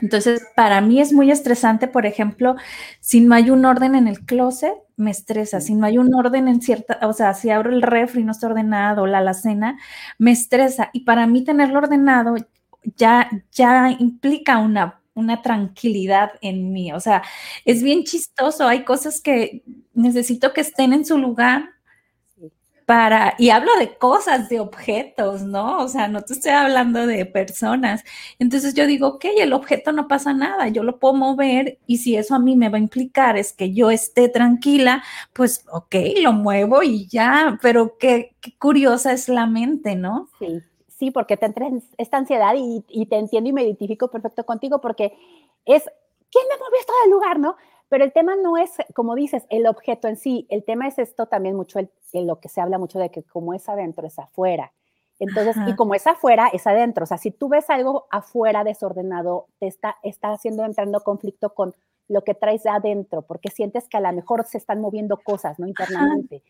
[0.00, 2.56] Entonces, para mí es muy estresante, por ejemplo,
[3.00, 5.60] si no hay un orden en el closet, me estresa.
[5.60, 8.32] Si no hay un orden en cierta, o sea, si abro el refri y no
[8.32, 9.78] está ordenado, la alacena,
[10.18, 10.90] me estresa.
[10.92, 12.36] Y para mí tenerlo ordenado
[12.96, 16.92] ya, ya implica una, una tranquilidad en mí.
[16.92, 17.22] O sea,
[17.64, 18.66] es bien chistoso.
[18.68, 19.62] Hay cosas que
[19.94, 21.70] necesito que estén en su lugar
[22.88, 25.76] para, y hablo de cosas, de objetos, ¿no?
[25.84, 28.02] O sea, no te estoy hablando de personas.
[28.38, 32.16] Entonces yo digo, ok, el objeto no pasa nada, yo lo puedo mover y si
[32.16, 36.32] eso a mí me va a implicar es que yo esté tranquila, pues ok, lo
[36.32, 40.30] muevo y ya, pero qué, curiosa es la mente, ¿no?
[40.38, 44.46] Sí, sí, porque te entra esta ansiedad y, y te entiendo y me identifico perfecto
[44.46, 45.12] contigo porque
[45.66, 45.84] es,
[46.30, 47.54] ¿quién me movió esto del lugar, no?
[47.88, 51.26] Pero el tema no es, como dices, el objeto en sí, el tema es esto
[51.26, 54.72] también mucho, en lo que se habla mucho de que como es adentro, es afuera.
[55.18, 57.04] Entonces, y como es afuera, es adentro.
[57.04, 61.74] O sea, si tú ves algo afuera desordenado, te está, está haciendo entrando conflicto con
[62.08, 65.66] lo que traes adentro, porque sientes que a lo mejor se están moviendo cosas, ¿no?
[65.66, 66.42] Internamente.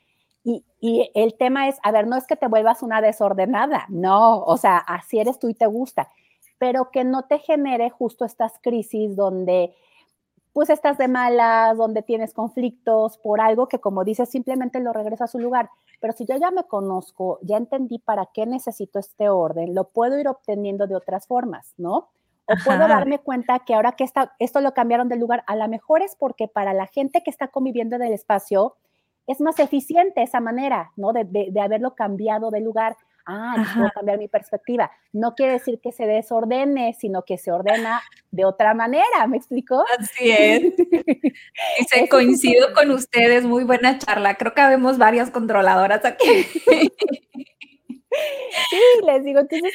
[0.45, 4.39] Y, y, el tema es, a ver, no es que te vuelvas una desordenada, no,
[4.45, 6.09] o sea, así eres tú y te gusta,
[6.59, 9.75] pero que no te genere justo estas crisis donde
[10.59, 15.27] pues estás de malas, donde tienes conflictos por algo que como dices simplemente lo regresa
[15.27, 15.71] a su lugar.
[16.01, 20.19] Pero si yo ya me conozco, ya entendí para qué necesito este orden, lo puedo
[20.19, 22.11] ir obteniendo de otras formas, ¿no?
[22.49, 25.69] O puedo darme cuenta que ahora que está, esto lo cambiaron de lugar, a lo
[25.69, 28.75] mejor es porque para la gente que está conviviendo en el espacio
[29.29, 31.13] es más eficiente esa manera, ¿no?
[31.13, 32.97] De, de, de haberlo cambiado de lugar
[33.29, 34.91] ah, puedo cambiar mi perspectiva.
[35.13, 39.85] No quiere decir que se desordene, sino que se ordena de otra manera, ¿me explico?
[39.99, 40.63] Así es.
[41.79, 44.35] Y se coincido con ustedes, muy buena charla.
[44.35, 46.47] Creo que vemos varias controladoras aquí.
[48.71, 49.73] Sí, les digo, entonces,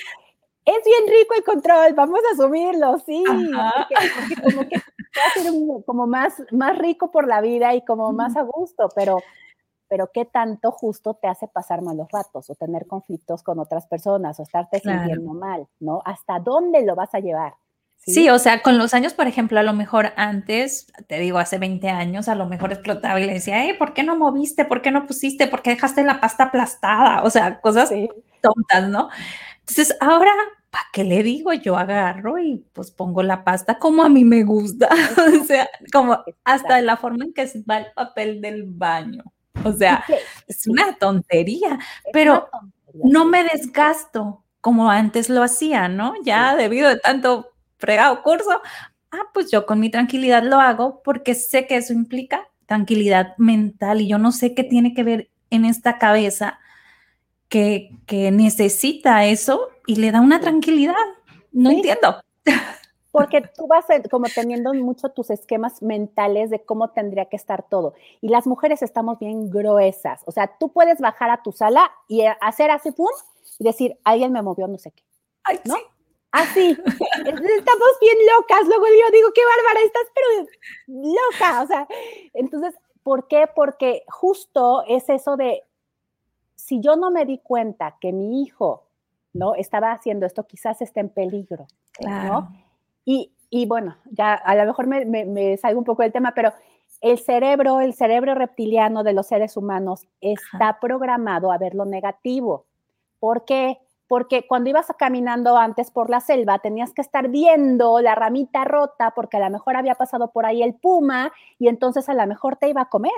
[0.65, 4.81] es bien rico el control, vamos a asumirlo, sí, porque, como que
[5.21, 5.51] a ser
[5.85, 9.19] como más, más rico por la vida y como más a gusto, pero
[9.93, 14.39] pero qué tanto justo te hace pasar malos ratos o tener conflictos con otras personas
[14.39, 16.01] o estarte sintiendo mal, ¿no?
[16.03, 17.53] ¿Hasta dónde lo vas a llevar?
[17.97, 18.27] ¿Sí?
[18.27, 21.87] o sea, con los años, por ejemplo, a lo mejor antes, te digo, hace 20
[21.89, 24.65] años, a lo mejor explotaba y le decía, hey, ¿por qué no moviste?
[24.65, 25.45] ¿Por qué no pusiste?
[25.45, 27.21] ¿Por qué dejaste la pasta aplastada?
[27.21, 27.91] O sea, cosas
[28.41, 29.09] tontas, ¿no?
[29.59, 30.31] Entonces, ahora,
[30.73, 31.53] ¿para qué le digo?
[31.53, 34.89] Yo agarro y pues pongo la pasta como a mí me gusta.
[35.39, 39.23] o sea, como hasta la forma en que va el papel del baño.
[39.63, 40.03] O sea,
[40.47, 41.77] es una tontería,
[42.11, 42.49] pero
[42.95, 46.15] no me desgasto como antes lo hacía, ¿no?
[46.23, 48.59] Ya debido de tanto fregado curso,
[49.11, 54.01] ah, pues yo con mi tranquilidad lo hago porque sé que eso implica tranquilidad mental
[54.01, 56.57] y yo no sé qué tiene que ver en esta cabeza
[57.47, 60.95] que, que necesita eso y le da una tranquilidad.
[61.51, 62.21] No entiendo.
[63.11, 67.93] porque tú vas como teniendo mucho tus esquemas mentales de cómo tendría que estar todo.
[68.21, 70.21] Y las mujeres estamos bien gruesas.
[70.25, 73.07] O sea, tú puedes bajar a tu sala y hacer así, pum,
[73.59, 75.03] y decir, alguien me movió no sé qué.
[75.65, 75.75] ¿No?
[76.31, 76.69] Así.
[76.71, 78.67] estamos bien locas.
[78.67, 80.47] Luego yo digo, qué bárbara, estás pero
[80.87, 81.61] loca.
[81.61, 81.87] O sea,
[82.33, 83.47] entonces, ¿por qué?
[83.53, 85.63] Porque justo es eso de,
[86.55, 88.87] si yo no me di cuenta que mi hijo,
[89.33, 89.55] ¿no?
[89.55, 92.33] Estaba haciendo esto, quizás esté en peligro, claro.
[92.33, 92.63] ¿no?
[93.05, 96.53] Y, bueno, ya a lo mejor me, salgo un poco del tema, pero
[97.01, 102.65] el cerebro, el cerebro reptiliano de los seres humanos está programado a ver lo negativo.
[103.19, 103.79] ¿Por qué?
[104.07, 109.11] Porque cuando ibas caminando antes por la selva, tenías que estar viendo la ramita rota
[109.15, 112.55] porque a lo mejor había pasado por ahí el puma y entonces a lo mejor
[112.55, 113.11] te iba a comer.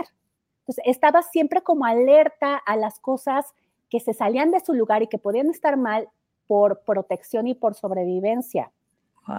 [0.61, 3.53] Entonces, estabas siempre como alerta a las cosas
[3.95, 6.09] que se salían de su lugar y que podían estar mal
[6.47, 8.73] por protección y por sobrevivencia.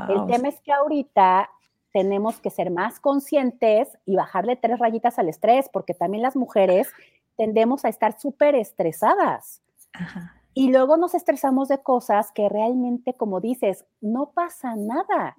[0.08, 1.50] El tema es que ahorita
[1.92, 6.88] tenemos que ser más conscientes y bajarle tres rayitas al estrés, porque también las mujeres
[7.36, 9.60] tendemos a estar súper estresadas.
[10.54, 15.34] Y luego nos estresamos de cosas que realmente, como dices, no pasa nada.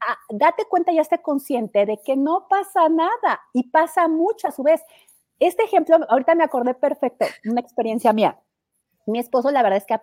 [0.00, 4.52] Ah, date cuenta y esté consciente de que no pasa nada y pasa mucho a
[4.52, 4.80] su vez.
[5.38, 8.40] Este ejemplo, ahorita me acordé perfecto, una experiencia mía
[9.06, 9.98] mi esposo la verdad es que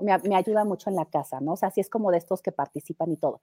[0.00, 1.52] me, ayuda mucho en la casa, ¿no?
[1.52, 3.40] O sea, así es como de estos que participan y todo.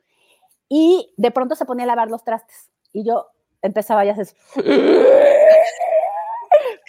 [0.68, 3.28] Y de pronto se ponía a lavar los trastes y yo
[3.62, 4.36] empezaba ya a hacer...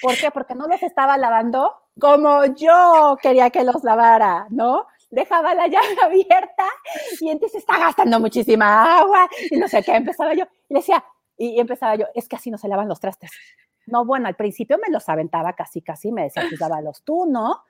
[0.03, 0.31] ¿Por qué?
[0.31, 4.87] Porque no los estaba lavando como yo quería que los lavara, ¿no?
[5.11, 6.65] Dejaba la llave abierta
[7.21, 9.95] y entonces está gastando muchísima agua y no sé qué.
[9.95, 11.05] Empezaba yo y le decía,
[11.37, 13.31] y empezaba yo, es que así no se lavan los trastes.
[13.87, 17.63] No, bueno, al principio me los aventaba casi, casi, me decía, pues tú, ¿no?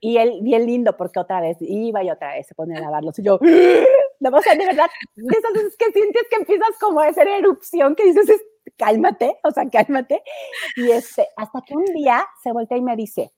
[0.00, 3.18] Y él, bien lindo, porque otra vez iba y otra vez se pone a lavarlos.
[3.18, 3.38] Y yo,
[4.20, 7.28] no, o sea, de verdad, de esas veces que sientes que empiezas como a hacer
[7.28, 8.42] erupción, que dices,
[8.76, 10.22] cálmate, o sea, cálmate.
[10.76, 13.32] Y este, hasta que un día se voltea y me dice,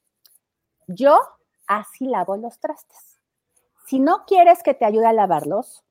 [0.87, 1.19] yo
[1.67, 3.21] así lavo los trastes.
[3.87, 5.85] Si no quieres que te ayude a lavarlos,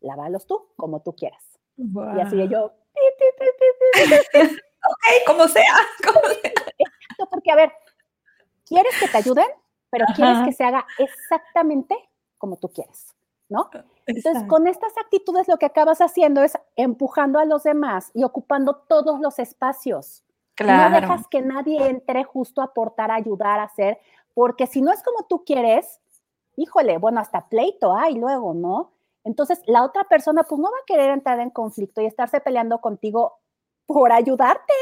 [0.00, 1.42] lávalos tú, como tú quieras.
[1.76, 2.72] Y así yo,
[4.90, 6.52] ok, como sea, como sea.
[7.30, 7.72] Porque, a ver,
[8.66, 9.46] ¿quieres que te ayuden?
[9.94, 11.96] pero quieres que se haga exactamente
[12.36, 13.14] como tú quieres,
[13.48, 13.70] ¿no?
[14.06, 18.74] Entonces, con estas actitudes lo que acabas haciendo es empujando a los demás y ocupando
[18.88, 20.24] todos los espacios.
[20.56, 20.90] Claro.
[20.90, 24.00] No dejas que nadie entre justo a aportar, a ayudar, a hacer,
[24.34, 26.00] porque si no es como tú quieres,
[26.56, 28.90] híjole, bueno, hasta pleito hay luego, ¿no?
[29.22, 32.80] Entonces, la otra persona pues no va a querer entrar en conflicto y estarse peleando
[32.80, 33.38] contigo
[33.86, 34.74] por ayudarte.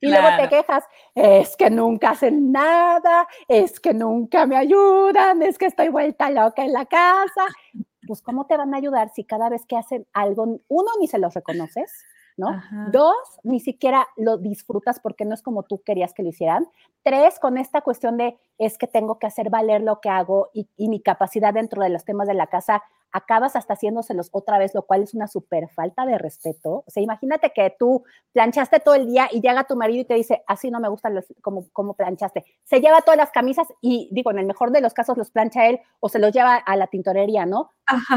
[0.00, 0.84] Y luego te quejas,
[1.14, 6.64] es que nunca hacen nada, es que nunca me ayudan, es que estoy vuelta loca
[6.64, 7.46] en la casa.
[8.06, 11.18] Pues, ¿cómo te van a ayudar si cada vez que hacen algo, uno, ni se
[11.18, 11.92] los reconoces,
[12.38, 12.62] ¿no?
[12.92, 16.68] Dos, ni siquiera lo disfrutas porque no es como tú querías que lo hicieran.
[17.02, 20.68] Tres, con esta cuestión de es que tengo que hacer valer lo que hago y,
[20.88, 24.82] mi capacidad dentro de los temas de la casa, acabas hasta haciéndoselos otra vez, lo
[24.82, 26.84] cual es una súper falta de respeto.
[26.86, 30.14] O sea, imagínate que tú planchaste todo el día y llega tu marido y te
[30.14, 32.44] dice, así no me gustan los, como, como planchaste.
[32.64, 35.66] Se lleva todas las camisas y, digo, en el mejor de los casos los plancha
[35.66, 37.70] él o se los lleva a la tintorería, ¿no?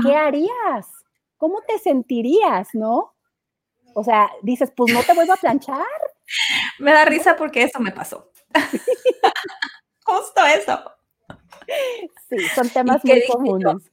[0.04, 0.92] ¿Qué harías?
[1.38, 3.14] ¿Cómo te sentirías, no?
[3.94, 5.86] O sea, dices, pues no te vuelvo a planchar.
[6.80, 8.32] Me da risa porque eso me pasó.
[10.06, 10.82] Justo eso.
[12.30, 13.92] Sí, son temas muy comunes.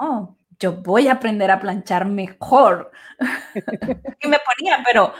[0.00, 2.90] no, yo voy a aprender a planchar mejor.
[4.20, 5.12] y me ponía, pero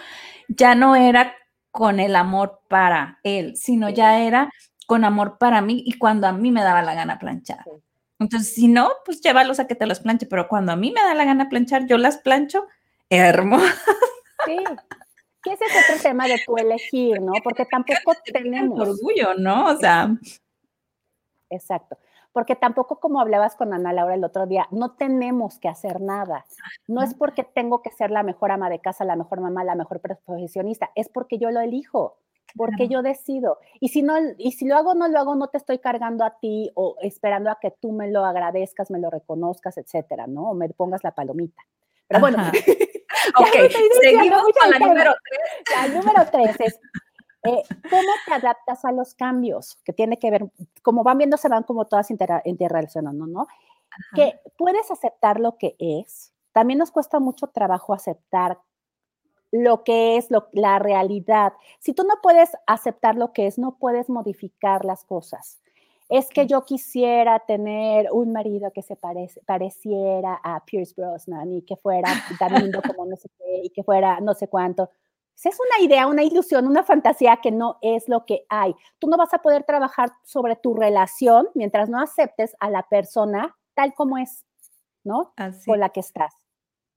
[0.49, 1.35] ya no era
[1.71, 4.51] con el amor para él, sino ya era
[4.87, 7.65] con amor para mí y cuando a mí me daba la gana planchar.
[8.19, 11.03] Entonces, si no, pues llévalos a que te los planche, pero cuando a mí me
[11.03, 12.67] da la gana planchar, yo las plancho
[13.11, 13.67] hermoso.
[14.47, 14.57] Sí.
[15.43, 17.33] Que ese es otro tema de tu elegir, ¿no?
[17.45, 18.81] Porque tampoco tenemos.
[18.81, 19.71] Orgullo, ¿no?
[19.71, 20.11] O sea.
[21.51, 21.99] Exacto.
[22.33, 26.45] Porque tampoco, como hablabas con Ana Laura el otro día, no tenemos que hacer nada.
[26.87, 29.75] No es porque tengo que ser la mejor ama de casa, la mejor mamá, la
[29.75, 32.19] mejor profesionista, es porque yo lo elijo,
[32.55, 33.59] porque yo decido.
[33.81, 36.39] Y si no, y si lo hago no lo hago, no te estoy cargando a
[36.39, 40.51] ti o esperando a que tú me lo agradezcas, me lo reconozcas, etcétera, ¿no?
[40.51, 41.63] O me pongas la palomita.
[42.07, 42.37] Pero bueno,
[43.35, 45.77] ok, seguimos con la número tres.
[45.77, 46.81] La número tres es,
[47.45, 49.79] eh, ¿cómo te adaptas a los cambios?
[49.85, 50.47] Que tiene que ver,
[50.83, 53.47] como van viendo, se van como todas interrelacionando, ¿no?
[54.15, 56.33] Que puedes aceptar lo que es.
[56.53, 58.59] También nos cuesta mucho trabajo aceptar
[59.53, 61.53] lo que es la realidad.
[61.79, 65.61] Si tú no puedes aceptar lo que es, no puedes modificar las cosas
[66.09, 71.77] es que yo quisiera tener un marido que se pareciera a Pierce Brosnan y que
[71.77, 74.91] fuera tan lindo como no sé qué y que fuera no sé cuánto.
[75.45, 78.75] Es una idea, una ilusión, una fantasía que no es lo que hay.
[78.99, 83.55] Tú no vas a poder trabajar sobre tu relación mientras no aceptes a la persona
[83.75, 84.45] tal como es,
[85.05, 85.35] ¿no?
[85.67, 86.33] Con la que estás.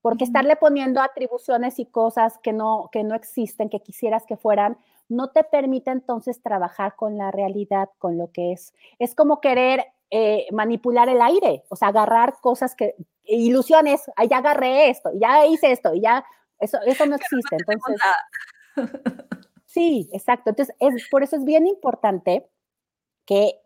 [0.02, 4.78] Porque estarle poniendo atribuciones y cosas que no, que no existen, que quisieras que fueran,
[5.10, 8.74] no te permite entonces trabajar con la realidad, con lo que es.
[9.00, 14.90] Es como querer eh, manipular el aire, o sea, agarrar cosas que, ilusiones, ya agarré
[14.90, 16.24] esto, ya hice esto, ya,
[16.60, 17.58] eso, eso no existe.
[17.58, 18.02] Entonces,
[19.66, 20.52] sí, exacto.
[20.52, 22.50] Entonces, es, por eso es bien importante
[23.26, 23.60] que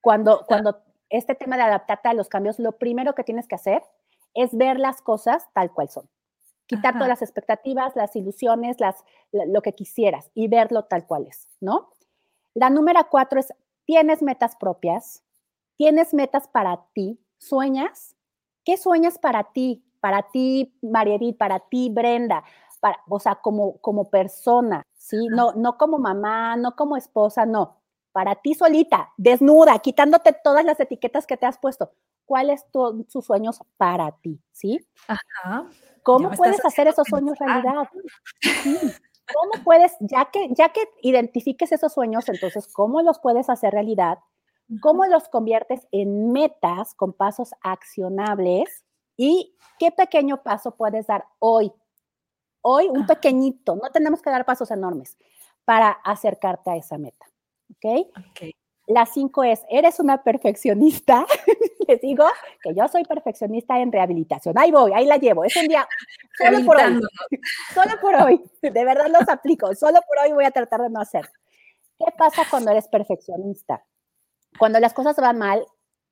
[0.00, 3.82] cuando, cuando este tema de adaptarte a los cambios, lo primero que tienes que hacer
[4.34, 6.08] es ver las cosas tal cual son.
[6.76, 11.46] Quitar todas las expectativas, las ilusiones, las, lo que quisieras y verlo tal cual es,
[11.60, 11.90] ¿no?
[12.54, 13.52] La número cuatro es,
[13.84, 15.22] tienes metas propias,
[15.76, 18.16] tienes metas para ti, sueñas.
[18.64, 19.84] ¿Qué sueñas para ti?
[20.00, 22.42] Para ti, Mariedit, para ti, Brenda,
[22.80, 25.28] para, o sea, como, como persona, ¿sí?
[25.28, 27.76] No, no como mamá, no como esposa, no.
[28.12, 31.92] Para ti solita, desnuda, quitándote todas las etiquetas que te has puesto.
[32.24, 34.40] ¿Cuáles son sus sueños para ti?
[34.52, 34.86] ¿Sí?
[35.08, 35.68] Ajá.
[36.02, 37.88] ¿Cómo puedes hacer esos sueños realidad?
[39.32, 44.18] ¿Cómo puedes, ya que, ya que identifiques esos sueños, entonces, cómo los puedes hacer realidad?
[44.80, 48.84] ¿Cómo los conviertes en metas con pasos accionables?
[49.16, 51.72] ¿Y qué pequeño paso puedes dar hoy?
[52.62, 55.18] Hoy, un pequeñito, no tenemos que dar pasos enormes
[55.64, 57.26] para acercarte a esa meta.
[57.70, 58.08] ¿Ok?
[58.30, 58.54] okay.
[58.92, 61.24] La cinco es, eres una perfeccionista.
[61.88, 62.26] Les digo
[62.62, 64.58] que yo soy perfeccionista en rehabilitación.
[64.58, 65.44] Ahí voy, ahí la llevo.
[65.44, 65.88] Es un día
[66.38, 67.00] solo por hoy.
[67.74, 68.44] Solo por hoy.
[68.60, 69.74] De verdad los aplico.
[69.74, 71.28] Solo por hoy voy a tratar de no hacer.
[71.98, 73.82] ¿Qué pasa cuando eres perfeccionista?
[74.58, 75.64] Cuando las cosas van mal,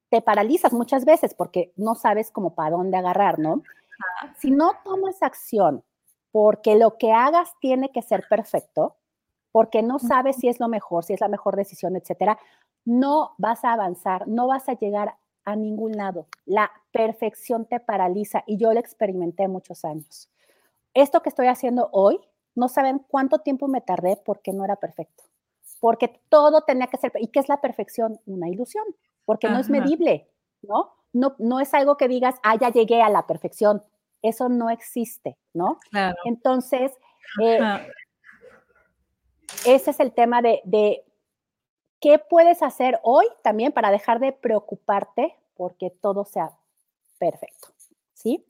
[0.09, 3.62] te paralizas muchas veces porque no sabes cómo para dónde agarrar, ¿no?
[4.38, 5.85] Si no tomas acción
[6.33, 8.97] porque lo que hagas tiene que ser perfecto,
[9.53, 12.38] porque no sabes si es lo mejor, si es la mejor decisión, etcétera,
[12.85, 16.27] no vas a avanzar, no vas a llegar a ningún lado.
[16.45, 20.31] La perfección te paraliza y yo lo experimenté muchos años.
[20.95, 22.21] Esto que estoy haciendo hoy,
[22.55, 25.25] no saben cuánto tiempo me tardé porque no era perfecto.
[25.79, 28.21] Porque todo tenía que ser, ¿y qué es la perfección?
[28.27, 28.85] Una ilusión,
[29.25, 30.29] porque no es medible,
[30.62, 30.93] ¿no?
[31.12, 31.35] ¿no?
[31.38, 33.83] No es algo que digas, ah, ya llegué a la perfección.
[34.22, 35.78] Eso no existe, ¿no?
[36.24, 36.93] Entonces,
[37.43, 37.59] eh,
[39.64, 41.05] ese es el tema de,
[42.01, 46.53] qué puedes hacer hoy también para dejar de preocuparte porque todo sea
[47.18, 47.68] perfecto,
[48.14, 48.44] ¿sí?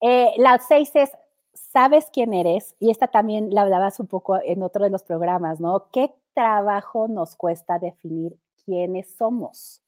[0.00, 1.10] Eh, la seis es,
[1.52, 5.60] sabes quién eres, y esta también la hablabas un poco en otro de los programas,
[5.60, 5.88] ¿no?
[5.92, 9.82] ¿Qué trabajo nos cuesta definir quiénes somos?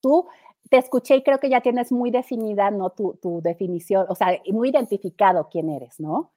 [0.00, 0.26] Tú
[0.70, 2.90] te escuché y creo que ya tienes muy definida, ¿no?
[2.90, 6.32] Tu, tu definición, o sea, muy identificado quién eres, ¿no?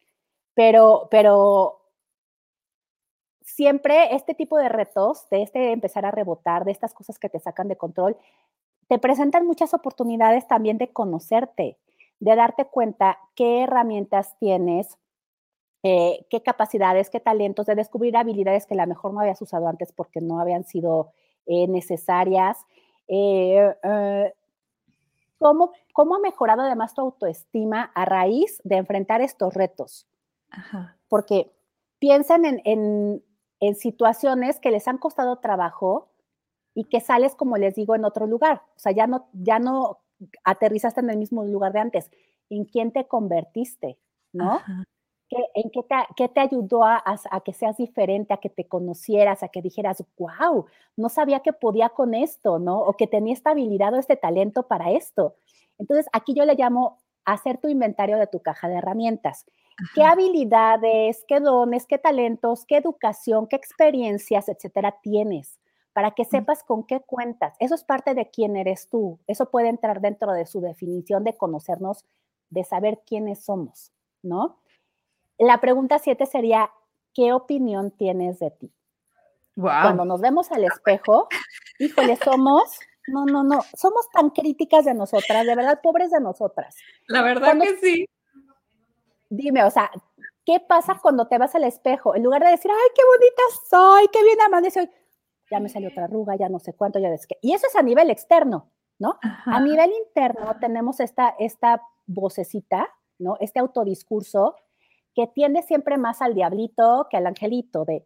[0.60, 1.79] pero, pero
[3.60, 7.42] siempre este tipo de retos, de este empezar a rebotar, de estas cosas que te
[7.42, 8.16] sacan de control,
[8.88, 11.78] te presentan muchas oportunidades también de conocerte,
[12.22, 14.98] de darte cuenta qué herramientas tienes,
[15.84, 19.68] eh, qué capacidades, qué talentos, de descubrir habilidades que a lo mejor no habías usado
[19.68, 21.12] antes porque no habían sido
[21.46, 22.66] eh, necesarias.
[23.10, 23.74] Eh,
[25.38, 30.08] ¿cómo, ¿Cómo ha mejorado además tu autoestima a raíz de enfrentar estos retos?
[31.10, 31.52] Porque
[32.00, 33.22] piensan en, en,
[33.76, 36.10] situaciones que les han costado trabajo
[36.74, 38.62] y que sales, como les digo, en otro lugar.
[38.76, 40.00] O sea, ya no, ya no
[40.44, 42.12] aterrizaste en el mismo lugar de antes.
[42.50, 43.98] ¿En quién te convertiste?
[44.32, 44.60] ¿No?
[45.30, 49.44] ¿En qué te, qué te ayudó a, a, que seas diferente, a que te conocieras,
[49.44, 52.80] a que dijeras, wow, no sabía que podía con esto, ¿no?
[52.80, 55.36] O que tenía esta habilidad o este talento para esto.
[55.78, 59.46] Entonces, aquí yo le llamo hacer tu inventario de tu caja de herramientas.
[59.94, 65.60] ¿Qué habilidades, qué dones, qué talentos, qué educación, qué experiencias, etcétera, tienes?
[65.94, 67.56] Para que sepas con qué cuentas.
[67.60, 69.20] Eso es parte de quién eres tú.
[69.28, 72.06] Eso puede entrar dentro de su definición de conocernos,
[72.50, 74.60] de saber quiénes somos, ¿no?
[75.38, 76.72] La pregunta siete sería,
[77.14, 78.72] ¿qué opinión tienes de ti?
[79.56, 81.28] Cuando nos vemos al espejo,
[81.80, 86.78] híjole, somos, no, no, no, somos tan críticas de nosotras, de verdad, pobres de nosotras.
[87.08, 88.06] La verdad que sí
[89.30, 89.92] dime, o sea,
[90.46, 92.16] ¿qué pasa cuando te vas al espejo?
[92.16, 94.90] En lugar de decir, ay, qué bonita soy, qué bien amanece hoy,
[95.52, 97.38] ya me salió otra arruga, ya no sé cuánto, ya ves que.
[97.42, 99.18] Y eso es a nivel externo, ¿no?
[99.46, 103.38] A nivel interno tenemos esta, esta vocecita, ¿no?
[103.40, 104.56] Este autodiscurso
[105.16, 108.06] que tiende siempre más al diablito que al angelito de,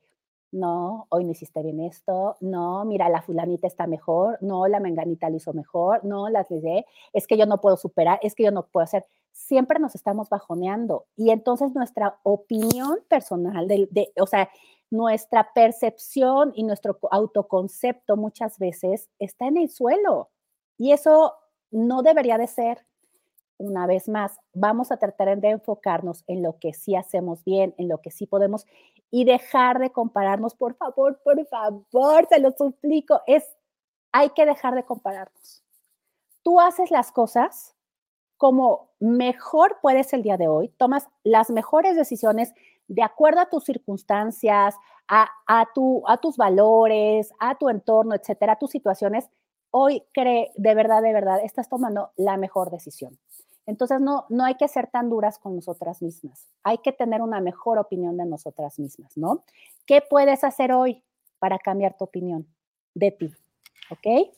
[0.52, 5.30] no, hoy no hiciste bien esto, no, mira, la fulanita está mejor, no, la menganita
[5.30, 8.52] lo hizo mejor, no, las de, es que yo no puedo superar, es que yo
[8.52, 11.08] no puedo hacer, siempre nos estamos bajoneando.
[11.18, 14.50] Y entonces nuestra opinión personal, de, o sea,
[14.90, 20.30] nuestra percepción y nuestro autoconcepto muchas veces está en el suelo.
[20.78, 21.34] Y eso
[21.72, 22.86] no debería de ser.
[23.58, 27.88] Una vez más, vamos a tratar de enfocarnos en lo que sí hacemos bien, en
[27.88, 28.66] lo que sí podemos
[29.10, 33.44] y dejar de compararnos, por favor, por favor, se lo suplico, es,
[34.12, 35.64] hay que dejar de compararnos.
[36.42, 37.73] Tú haces las cosas
[38.44, 42.54] como mejor puedes el día de hoy, tomas las mejores decisiones
[42.90, 44.76] de acuerdo a tus circunstancias,
[45.08, 49.30] a, a, tu, a tus valores, a tu entorno, etcétera, a tus situaciones.
[49.72, 53.18] Hoy cree, de verdad, de verdad, estás tomando la mejor decisión.
[53.66, 56.46] Entonces, no, no hay que ser tan duras con nosotras mismas.
[56.64, 59.46] Hay que tener una mejor opinión de nosotras mismas, ¿no?
[59.86, 61.02] ¿Qué puedes hacer hoy
[61.40, 62.46] para cambiar tu opinión
[62.94, 63.34] de ti?
[63.90, 64.34] ¿Ok?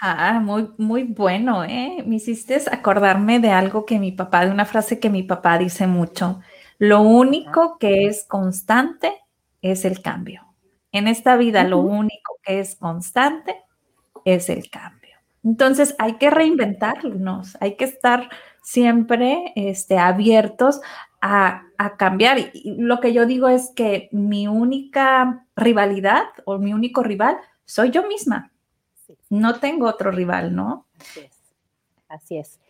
[0.00, 2.02] Ajá, muy, muy bueno, ¿eh?
[2.06, 5.86] Me hiciste acordarme de algo que mi papá, de una frase que mi papá dice
[5.86, 6.40] mucho.
[6.78, 9.12] Lo único que es constante
[9.62, 10.46] es el cambio.
[10.92, 13.56] En esta vida, lo único que es constante
[14.24, 15.16] es el cambio.
[15.44, 18.28] Entonces, hay que reinventarnos, hay que estar
[18.62, 20.80] siempre este, abiertos
[21.20, 21.62] a,
[21.98, 22.38] cambiar.
[22.38, 27.90] Y lo que yo digo es que mi única rivalidad o mi único rival soy
[27.90, 28.52] yo misma.
[29.30, 30.86] No tengo otro rival, ¿no?
[31.00, 31.38] Así es.
[32.08, 32.60] Así es.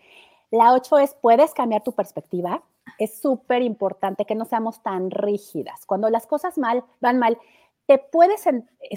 [0.50, 2.62] La ocho es, puedes cambiar tu perspectiva.
[2.98, 5.86] Es súper importante que no seamos tan rígidas.
[5.86, 7.38] Cuando las cosas mal van mal,
[7.86, 8.44] te puedes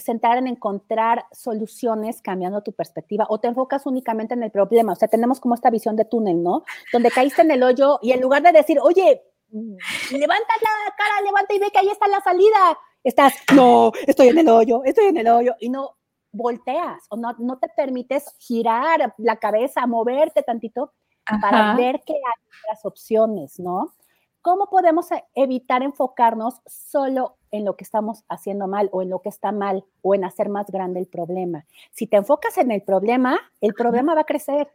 [0.03, 4.93] centrar en encontrar soluciones cambiando tu perspectiva o te enfocas únicamente en el problema.
[4.93, 6.63] O sea, tenemos como esta visión de túnel, ¿no?
[6.91, 11.53] Donde caíste en el hoyo y en lugar de decir, oye, levanta la cara, levanta
[11.53, 15.17] y ve que ahí está la salida, estás, no, estoy en el hoyo, estoy en
[15.17, 15.95] el hoyo y no
[16.33, 20.91] volteas o no, no te permites girar la cabeza, moverte tantito
[21.41, 23.93] para ver que hay otras opciones, ¿no?
[24.41, 29.19] ¿Cómo podemos e-, evitar enfocarnos solo en lo que estamos haciendo mal o en lo
[29.19, 31.65] que está mal o en hacer más grande el problema?
[31.91, 34.69] Si te enfocas en el problema, el problema va a crecer.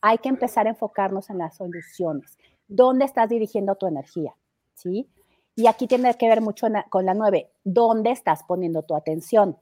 [0.00, 2.36] Hay que empezar a enfocarnos en las soluciones.
[2.66, 4.34] ¿Dónde estás dirigiendo tu energía?
[4.74, 5.08] ¿Sí?
[5.54, 7.52] Y aquí tiene que ver mucho con la nueve.
[7.62, 9.56] ¿Dónde estás poniendo tu atención?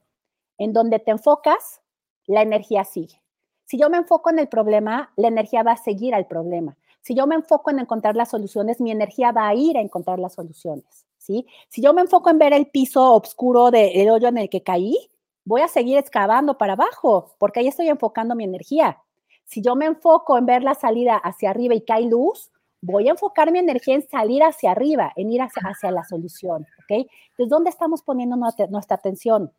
[0.63, 1.81] En donde te enfocas,
[2.25, 3.21] la energía sigue.
[3.65, 6.77] Si yo me enfoco en el problema, la energía va a seguir al problema.
[7.01, 10.19] Si yo me enfoco en encontrar las soluciones, mi energía va a ir a encontrar
[10.19, 11.45] las soluciones, ¿sí?
[11.67, 14.95] Si yo me enfoco en ver el piso oscuro del hoyo en el que caí,
[15.43, 18.99] voy a seguir excavando para abajo, porque ahí estoy enfocando mi energía.
[19.43, 23.11] Si yo me enfoco en ver la salida hacia arriba y cae luz, voy a
[23.11, 27.05] enfocar mi energía en salir hacia arriba, en ir hacia, la solución, ¿ok?
[27.31, 29.51] Entonces, ¿dónde estamos poniendo nuestra atención?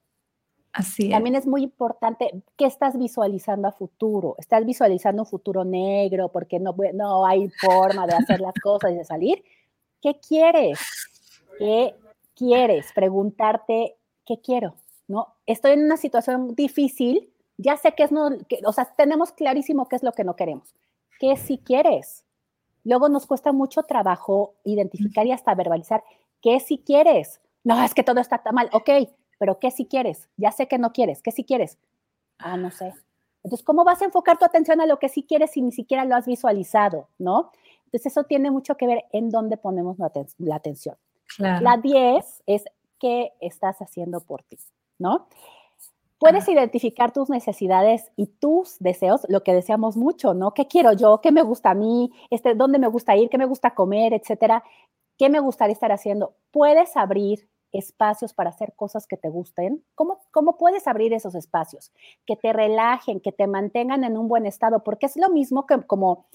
[0.74, 4.34] Así También es muy importante qué estás visualizando a futuro.
[4.38, 8.96] ¿Estás visualizando un futuro negro porque no, no hay forma de hacer las cosas y
[8.96, 9.44] de salir?
[10.02, 10.80] ¿Qué quieres?
[11.60, 11.94] ¿Qué
[12.34, 12.86] quieres?
[12.92, 13.96] Preguntarte,
[14.26, 14.74] ¿qué quiero?
[15.06, 15.36] ¿No?
[15.46, 18.30] Estoy en una situación difícil, ya sé que es no,
[18.66, 20.74] o sea, tenemos clarísimo qué es lo que no queremos.
[21.20, 22.24] ¿Qué si quieres?
[22.82, 26.02] Luego nos cuesta mucho trabajo identificar y hasta verbalizar
[26.42, 27.40] qué si quieres.
[27.62, 28.68] No, es que todo está tan mal.
[28.72, 28.90] Ok,
[29.44, 30.30] pero ¿qué si quieres?
[30.38, 31.20] Ya sé que no quieres.
[31.20, 31.76] ¿Qué si quieres?
[32.38, 32.94] Ah, no sé.
[33.42, 36.06] Entonces, ¿cómo vas a enfocar tu atención a lo que sí quieres si ni siquiera
[36.06, 37.10] lo has visualizado?
[37.18, 37.50] ¿No?
[37.84, 40.06] Entonces, eso tiene mucho que ver en dónde ponemos la,
[40.56, 40.96] atención.
[41.36, 42.64] La 10 es
[42.98, 44.56] qué estás haciendo por ti,
[44.98, 45.28] ¿no?
[46.18, 50.54] Puedes identificar tus necesidades y tus deseos, lo que deseamos mucho, ¿no?
[50.54, 51.20] ¿Qué quiero yo?
[51.20, 52.10] ¿Qué me gusta a mí?
[52.30, 53.28] Este, ¿Dónde me gusta ir?
[53.28, 54.14] ¿Qué me gusta comer?
[54.14, 54.64] Etcétera.
[55.18, 56.34] ¿Qué me gustaría estar haciendo?
[56.50, 57.46] Puedes abrir
[57.78, 59.84] espacios para hacer cosas que te gusten.
[59.94, 61.92] ¿Cómo, ¿Cómo puedes abrir esos espacios?
[62.26, 65.82] Que te relajen, que te mantengan en un buen estado, porque es lo mismo que
[65.82, 66.26] como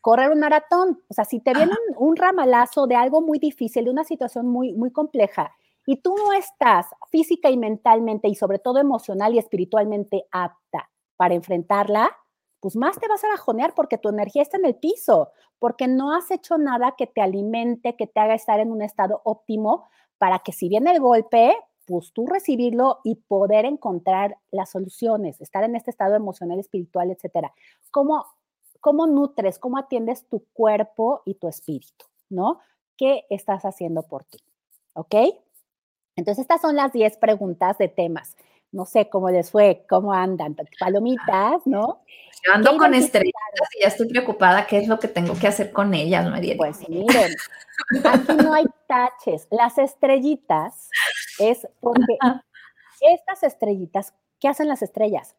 [0.00, 1.02] correr un maratón.
[1.08, 4.46] O sea, si te viene un, un, ramalazo de algo muy difícil, de una situación
[4.46, 5.52] muy, muy compleja,
[5.86, 11.34] y tú no estás física y mentalmente y sobre todo emocional y espiritualmente apta para
[11.34, 12.10] enfrentarla,
[12.60, 16.14] pues más te vas a bajonear porque tu energía está en el piso, porque no
[16.14, 19.88] has hecho nada que te alimente, que te haga estar en un estado óptimo
[20.22, 21.52] para que si viene el golpe,
[21.84, 27.52] pues tú recibirlo y poder encontrar las soluciones, estar en este estado emocional, espiritual, etcétera.
[27.90, 28.24] ¿Cómo,
[28.78, 32.60] cómo nutres, cómo atiendes tu cuerpo y tu espíritu, ¿no?
[32.96, 34.38] ¿Qué estás haciendo por ti?
[34.92, 35.12] ¿Ok?
[36.14, 38.36] Entonces, estas son las 10 preguntas de temas.
[38.72, 42.02] No sé cómo les fue, cómo andan, palomitas, ¿no?
[42.44, 45.72] Yo ando con estrellitas y ya estoy preocupada qué es lo que tengo que hacer
[45.72, 46.54] con ellas, María.
[46.56, 47.32] Pues miren,
[48.04, 49.46] aquí no hay taches.
[49.50, 50.88] Las estrellitas
[51.38, 52.16] es porque
[53.00, 55.36] estas estrellitas, ¿qué hacen las estrellas?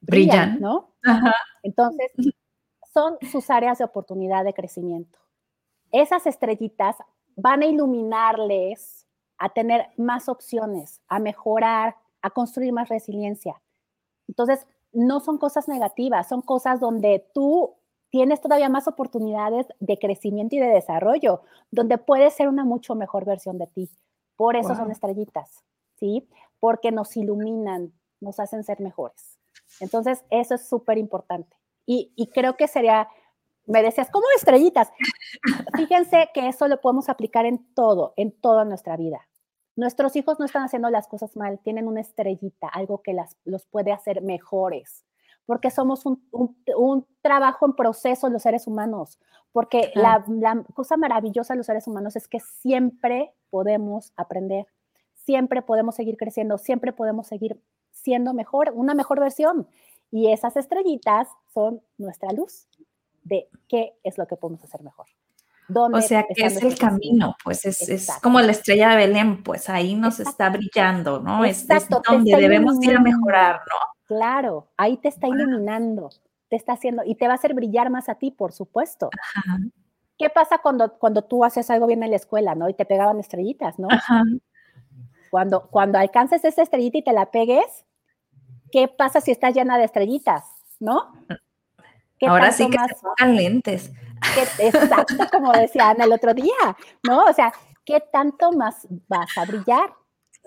[0.00, 0.94] Brillan, ¿no?
[1.62, 2.12] Entonces,
[2.92, 5.18] son sus áreas de oportunidad de crecimiento.
[5.90, 6.96] Esas estrellitas
[7.34, 9.06] van a iluminarles
[9.38, 13.60] a tener más opciones, a mejorar, a construir más resiliencia.
[14.28, 17.74] Entonces, no son cosas negativas, son cosas donde tú
[18.10, 23.24] tienes todavía más oportunidades de crecimiento y de desarrollo, donde puedes ser una mucho mejor
[23.24, 23.90] versión de ti.
[24.36, 25.64] Por eso son estrellitas,
[25.98, 26.28] ¿sí?
[26.60, 29.38] Porque nos iluminan, nos hacen ser mejores.
[29.80, 31.56] Entonces, eso es súper importante.
[31.86, 33.08] Y, y, creo que sería,
[33.66, 34.90] me decías, ¿cómo estrellitas?
[35.76, 39.26] Fíjense que eso lo podemos aplicar en todo, en toda nuestra vida.
[39.78, 43.64] Nuestros hijos no están haciendo las cosas mal, tienen una estrellita, algo que las, los
[43.64, 45.04] puede hacer mejores,
[45.46, 49.20] porque somos un, un, trabajo en proceso los seres humanos,
[49.52, 54.66] porque la, la cosa maravillosa de los seres humanos es que siempre podemos aprender,
[55.14, 57.62] siempre podemos seguir creciendo, siempre podemos seguir
[57.92, 59.68] siendo mejor, una mejor versión.
[60.10, 62.66] Y esas estrellitas son nuestra luz
[63.22, 65.06] de qué es lo que podemos hacer mejor
[65.74, 69.94] o sea, que es el camino, pues es, como la estrella de Belén, pues ahí
[69.94, 71.44] nos está brillando, ¿no?
[71.44, 73.76] Exacto, es, donde debemos ir a mejorar, ¿no?
[74.06, 76.10] Claro, ahí te está iluminando,
[76.48, 79.10] te está haciendo, y te va a hacer brillar más a ti, por supuesto.
[80.16, 82.68] ¿Qué pasa cuando, cuando tú haces algo bien en la escuela, ¿no?
[82.68, 83.88] Y te pegaban estrellitas, ¿no?
[85.30, 87.84] Cuando, cuando alcances esa estrellita y te la pegues,
[88.72, 90.44] ¿qué pasa si estás llena de estrellitas,
[90.80, 91.12] ¿no?
[92.26, 93.92] Ahora sí que se pongan lentes
[94.58, 97.24] exacto, como decía Ana el otro día, ¿no?
[97.24, 97.52] O sea,
[97.84, 99.90] ¿qué tanto más vas a brillar?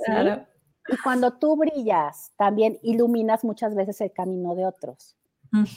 [0.06, 0.46] Claro.
[0.88, 5.16] Y cuando tú brillas, también iluminas muchas veces el camino de otros.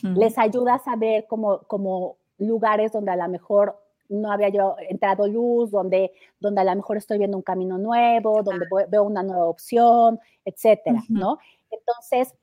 [0.03, 5.26] Les ayudas a ver como, como lugares donde a lo mejor no había yo entrado
[5.26, 9.47] luz, donde, donde a lo mejor estoy viendo un camino nuevo, donde veo una nueva
[9.47, 11.38] opción, etcétera, ¿no?
[11.70, 12.34] Entonces,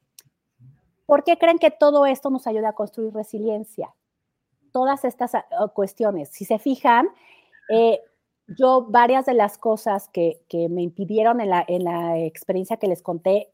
[1.12, 3.93] ¿por qué creen que todo esto nos ayuda a construir resiliencia?
[4.72, 5.43] todas estas ah,
[5.74, 6.30] cuestiones.
[6.30, 7.09] Si se fijan,
[7.70, 7.99] eh,
[8.47, 10.39] yo varias de las cosas que,
[10.70, 13.51] me impidieron en la, en la, experiencia que les conté,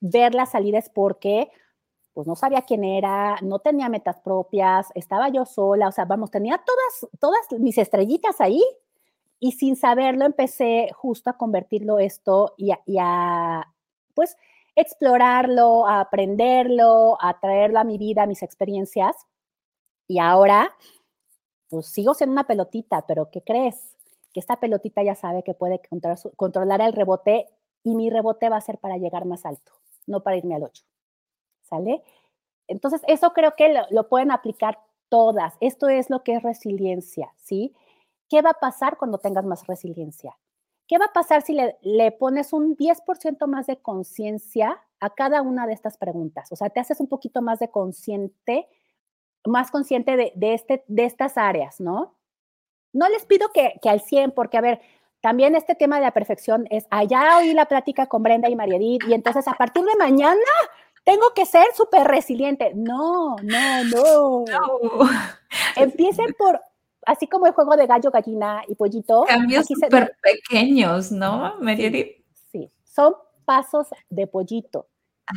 [0.00, 1.50] ver la salida es porque
[2.12, 6.30] pues no sabía quién era, no tenía metas propias, estaba yo sola, o sea, vamos,
[6.30, 8.62] tenía todas, todas mis estrellitas ahí
[9.38, 13.72] y sin saberlo empecé justo a convertirlo esto y a, y a
[14.14, 14.36] pues,
[14.76, 19.14] explorarlo, aprenderlo, a traerlo a mi vida, a mis experiencias.
[20.06, 20.74] Y ahora,
[21.68, 23.96] pues sigo siendo una pelotita, pero ¿qué crees?
[24.32, 25.80] Que esta pelotita ya sabe que puede
[26.36, 27.46] controlar el rebote
[27.82, 29.72] y mi rebote va a ser para llegar más alto,
[30.06, 30.84] no para irme al 8.
[31.62, 32.02] ¿Sale?
[32.66, 35.54] Entonces, eso creo que lo, pueden aplicar todas.
[35.60, 37.74] Esto es lo que es resiliencia, ¿sí?
[38.28, 40.36] ¿Qué va a pasar cuando tengas más resiliencia?
[40.90, 45.40] ¿Qué va a pasar si le, le pones un 10% más de conciencia a cada
[45.40, 46.50] una de estas preguntas?
[46.50, 48.68] O sea, te haces un poquito más de consciente
[49.46, 52.16] más consciente de, este, de estas áreas, ¿no?
[52.92, 54.80] No les pido que, al 100, porque a ver,
[55.20, 58.76] también este tema de la perfección es, allá oí la plática con Brenda y María
[58.76, 60.40] Edith, y entonces a partir de mañana
[61.04, 62.72] tengo que ser súper resiliente.
[62.74, 64.44] No, no, no.
[65.76, 66.60] Empiecen por,
[67.06, 69.24] así como el juego de gallo, gallina y pollito.
[69.26, 72.24] Cambios súper pequeños, ¿no, Edith?
[72.50, 74.86] Sí, son pasos de pollito.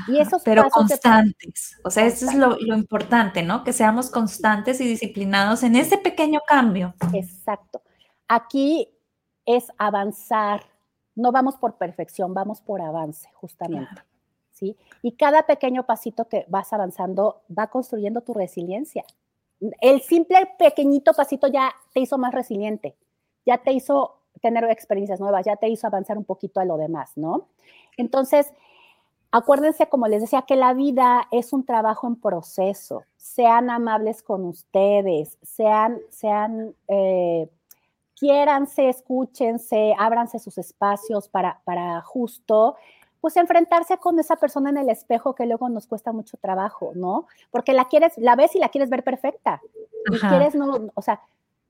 [0.08, 1.78] y esos pero constantes.
[1.84, 3.64] O sea, eso es lo, lo, importante, ¿no?
[3.64, 6.96] Que seamos constantes y disciplinados en ese pequeño cambio.
[7.14, 7.82] Exacto.
[8.28, 8.90] Aquí
[9.46, 10.64] es avanzar.
[11.16, 14.02] No vamos por perfección, vamos por avance, justamente.
[14.54, 14.78] ¿sí?
[15.02, 19.04] Y cada pequeño pasito que vas avanzando va construyendo tu resiliencia.
[19.82, 22.96] El simple pequeñito pasito ya te hizo más resiliente,
[23.46, 27.12] ya te hizo tener experiencias nuevas, ya te hizo avanzar un poquito a lo demás,
[27.16, 27.48] ¿no?
[27.98, 28.52] Entonces,
[29.32, 33.04] acuérdense, como les decía, que la vida es un trabajo en proceso.
[33.16, 37.50] Sean amables con ustedes, sean, sean eh,
[38.16, 42.76] quiéranse, escúchense, ábranse sus espacios para, para justo
[43.24, 47.26] pues enfrentarse con esa persona en el espejo que luego nos cuesta mucho trabajo, ¿no?
[47.52, 49.62] Porque la quieres, la ves y la quieres ver perfecta.
[50.12, 51.22] Y quieres no, o sea,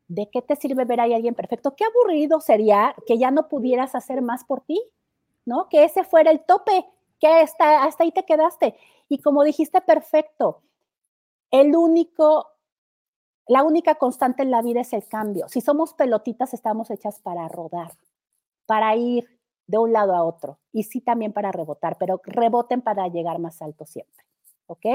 [0.08, 1.76] ¿de qué te sirve ver ahí a alguien perfecto?
[1.76, 4.82] Qué aburrido sería que ya no pudieras hacer más por ti,
[5.46, 5.70] ¿no?
[5.70, 6.88] Que ese fuera el tope,
[7.20, 8.76] que hasta, hasta ahí te quedaste.
[9.08, 10.62] Y como dijiste, perfecto,
[11.52, 12.48] el único
[13.46, 15.48] la única constante en la vida es el cambio.
[15.50, 17.92] Si somos pelotitas, estamos hechas para rodar,
[18.66, 19.30] para ir
[19.68, 23.62] de un lado a otro y sí también para rebotar, pero reboten para llegar más
[23.62, 24.24] alto siempre.
[24.68, 24.86] ¿Ok?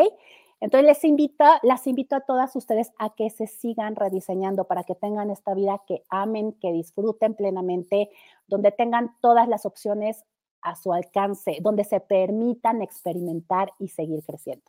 [0.60, 4.94] Entonces les invito, las invito a todas ustedes a que se sigan rediseñando para que
[4.94, 8.10] tengan esta vida que amen, que disfruten plenamente,
[8.48, 10.24] donde tengan todas las opciones
[10.62, 14.64] a su alcance, donde se permitan experimentar y seguir creciendo.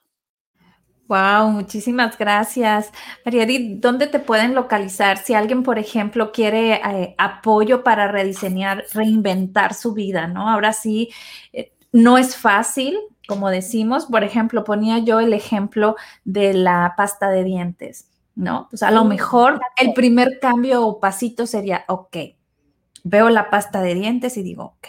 [1.10, 2.92] Wow, muchísimas gracias.
[3.26, 5.18] María Edith, ¿dónde te pueden localizar?
[5.18, 10.48] Si alguien, por ejemplo, quiere eh, apoyo para rediseñar, reinventar su vida, ¿no?
[10.48, 11.10] Ahora sí,
[11.52, 14.06] eh, no es fácil, como decimos.
[14.06, 15.96] Por ejemplo, ponía yo el ejemplo
[16.26, 18.68] de la pasta de dientes, ¿no?
[18.70, 22.18] Pues a lo mejor el primer cambio o pasito sería, ok,
[23.04, 24.88] veo la pasta de dientes y digo, ok,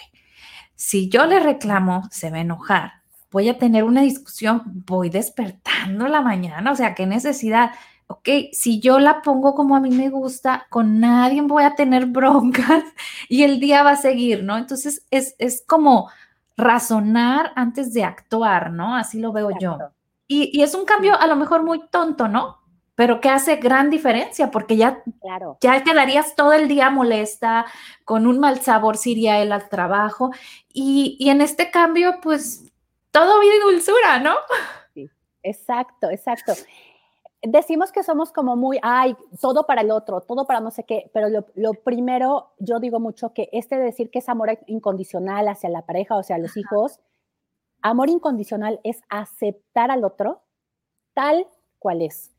[0.75, 2.99] si yo le reclamo, se va a enojar
[3.31, 7.72] voy a tener una discusión, voy despertando la mañana, o sea, qué necesidad.
[8.07, 12.07] Ok, si yo la pongo como a mí me gusta, con nadie voy a tener
[12.07, 12.83] broncas
[13.28, 14.59] y el día va a seguir, ¿no?
[14.59, 16.11] Entonces es, es como
[16.57, 18.97] razonar antes de actuar, ¿no?
[18.97, 19.78] Así lo veo yo.
[20.26, 22.59] Y, y, es un cambio a lo mejor muy tonto, ¿no?
[22.95, 25.57] Pero que hace gran diferencia porque ya, claro.
[25.61, 27.64] ya quedarías todo el día molesta,
[28.05, 30.31] con un mal sabor si iría él al trabajo.
[30.72, 32.70] Y, y en este cambio, pues
[33.11, 34.34] todo vida y dulzura, ¿no?
[34.94, 35.08] Sí,
[35.42, 36.52] exacto, exacto.
[37.42, 41.11] Decimos que somos como muy, ay, todo para el otro, todo para no sé qué,
[41.14, 45.70] pero lo, primero, yo digo mucho que este de decir que es amor incondicional hacia
[45.70, 47.00] la pareja o hacia los hijos,
[47.80, 50.42] amor incondicional es aceptar al otro
[51.14, 51.46] tal
[51.78, 52.30] cual es.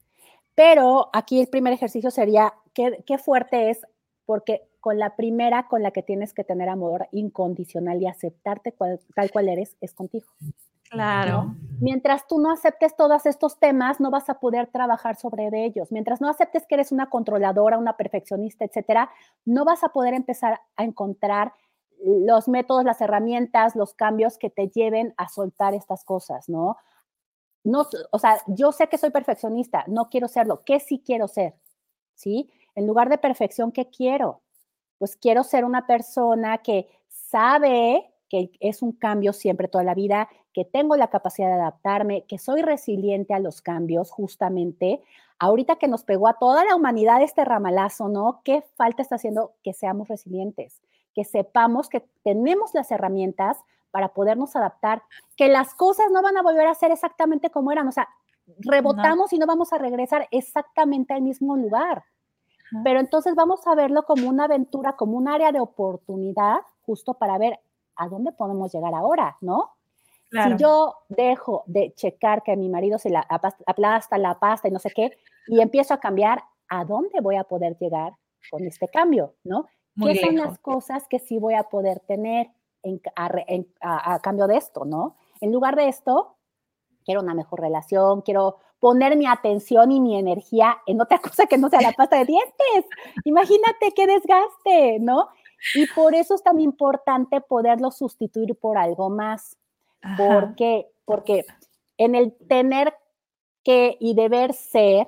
[0.53, 3.81] Pero aquí el primer ejercicio sería, qué, qué fuerte es,
[4.25, 8.75] porque con la primera con la que tienes que tener amor incondicional y aceptarte
[9.15, 10.27] tal cual eres, es contigo.
[10.89, 11.55] Claro.
[11.79, 15.89] Mientras tú no aceptes todos estos temas, no vas a poder trabajar sobre ellos.
[15.91, 19.09] Mientras no aceptes que eres una controladora, una perfeccionista, etcétera,
[19.45, 21.53] no vas a poder empezar a encontrar
[22.03, 26.75] los métodos, las herramientas, los cambios que te lleven a soltar estas cosas, ¿no?
[27.63, 30.63] No, o sea, yo sé que soy perfeccionista, no quiero serlo.
[30.65, 31.53] ¿Qué sí quiero ser?
[32.15, 32.51] ¿Sí?
[32.75, 34.41] En lugar de perfección, ¿qué quiero?
[35.01, 40.29] Pues quiero ser una persona que sabe que es un cambio siempre toda la vida,
[40.53, 45.01] que tengo la capacidad de adaptarme, que soy resiliente a los cambios, justamente.
[45.39, 48.41] Ahorita que nos pegó a toda la humanidad este ramalazo, ¿no?
[48.43, 50.83] ¿Qué falta está haciendo que seamos resilientes?
[51.15, 53.57] Que sepamos que tenemos las herramientas
[53.89, 55.01] para podernos adaptar,
[55.35, 58.07] que las cosas no van a volver a ser exactamente como eran, o sea,
[58.59, 62.03] rebotamos y no vamos a regresar exactamente al mismo lugar.
[62.83, 67.37] Pero entonces vamos a verlo como una aventura, como un área de oportunidad, justo para
[67.37, 67.59] ver
[67.95, 69.37] ¿a dónde podemos llegar ahora?
[69.41, 69.71] ¿No?
[70.31, 74.79] Si yo dejo de checar que mi marido se la aplasta la pasta y no
[74.79, 75.11] sé qué,
[75.47, 78.13] y empiezo a cambiar, ¿a dónde voy a poder llegar
[78.49, 79.35] con este cambio?
[79.43, 79.67] ¿No?
[80.01, 82.49] ¿Qué son las cosas que sí voy a poder tener
[83.15, 84.85] a, cambio de esto?
[84.85, 85.17] ¿No?
[85.41, 86.37] En lugar de esto,
[87.03, 91.57] quiero una mejor relación, quiero poner mi atención y mi energía en otra cosa que
[91.57, 92.85] no sea la pasta de dientes.
[93.23, 95.29] Imagínate qué desgaste, ¿no?
[95.75, 99.55] Y por eso es tan importante poderlo sustituir por algo más.
[100.17, 101.45] Porque, porque
[101.97, 102.95] en el tener
[103.63, 105.07] que y deber ser,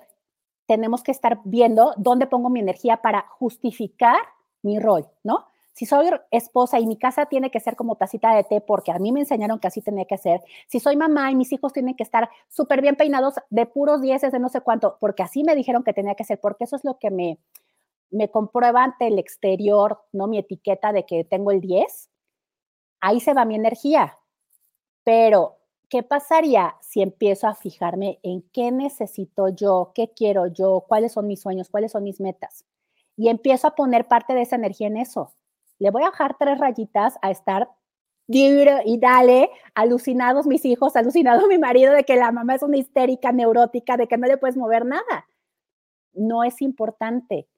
[0.68, 4.20] tenemos que estar viendo dónde pongo mi energía para justificar
[4.62, 5.48] mi rol, ¿no?
[5.74, 9.00] Si soy esposa y mi casa tiene que ser como tacita de té porque a
[9.00, 10.42] mí me enseñaron que así tenía que ser.
[10.68, 14.32] Si soy mamá y mis hijos tienen que estar súper bien peinados de puros dieces
[14.32, 16.84] de no sé cuánto, porque así me dijeron que tenía que ser, porque eso es
[16.84, 17.40] lo que me,
[18.12, 20.28] me comprueba ante el exterior, ¿no?
[20.28, 22.10] Mi etiqueta de que tengo el 10.
[23.02, 24.20] Ahí se va mi energía.
[25.04, 25.58] Pero,
[25.90, 31.28] ¿qué pasaría si empiezo a fijarme en qué necesito yo, qué quiero yo, cuáles son
[31.28, 32.64] mis sueños, cuáles son mis metas?
[33.18, 35.34] Y empiezo a poner parte de esa energía en eso
[35.84, 37.70] le voy a bajar tres rayitas a estar
[38.26, 43.34] y dale, alucinados mis hijos, alucinado mi marido de que la mamá es una histérica,
[43.34, 45.28] neurótica, de que no le puedes mover nada.
[46.14, 47.50] No es importante.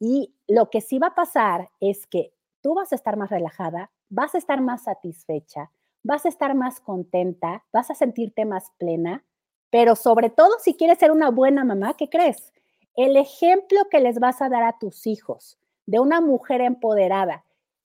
[0.00, 3.92] Y lo que sí va a pasar es que tú vas a estar más relajada,
[4.08, 5.70] vas a estar más satisfecha,
[6.02, 9.24] vas a estar más contenta, vas a sentirte más plena,
[9.70, 12.52] pero sobre todo si quieres ser una buena mamá, ¿qué crees?
[12.96, 15.56] El ejemplo que les vas a dar a tus hijos
[15.86, 17.44] de una mujer empoderada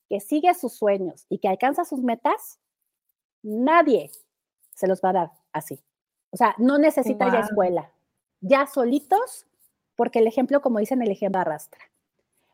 [0.10, 2.60] que sigue sus sueños y que alcanza sus metas,
[3.44, 4.12] nadie
[4.74, 5.80] se los va a dar así.
[6.32, 7.92] O sea, no necesita ir a escuela.
[8.42, 9.48] Ya solitos,
[9.96, 11.80] porque el ejemplo, como dicen, el ejemplo arrastra.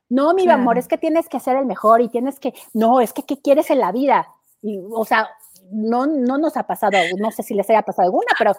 [0.10, 3.14] No, mi amor, es que tienes que ser el mejor y tienes que, no, es
[3.14, 4.28] que ¿qué quieres en la vida?
[4.62, 5.30] Y, o sea,
[5.72, 8.54] no, no nos ha pasado, no sé si les haya pasado alguna, pero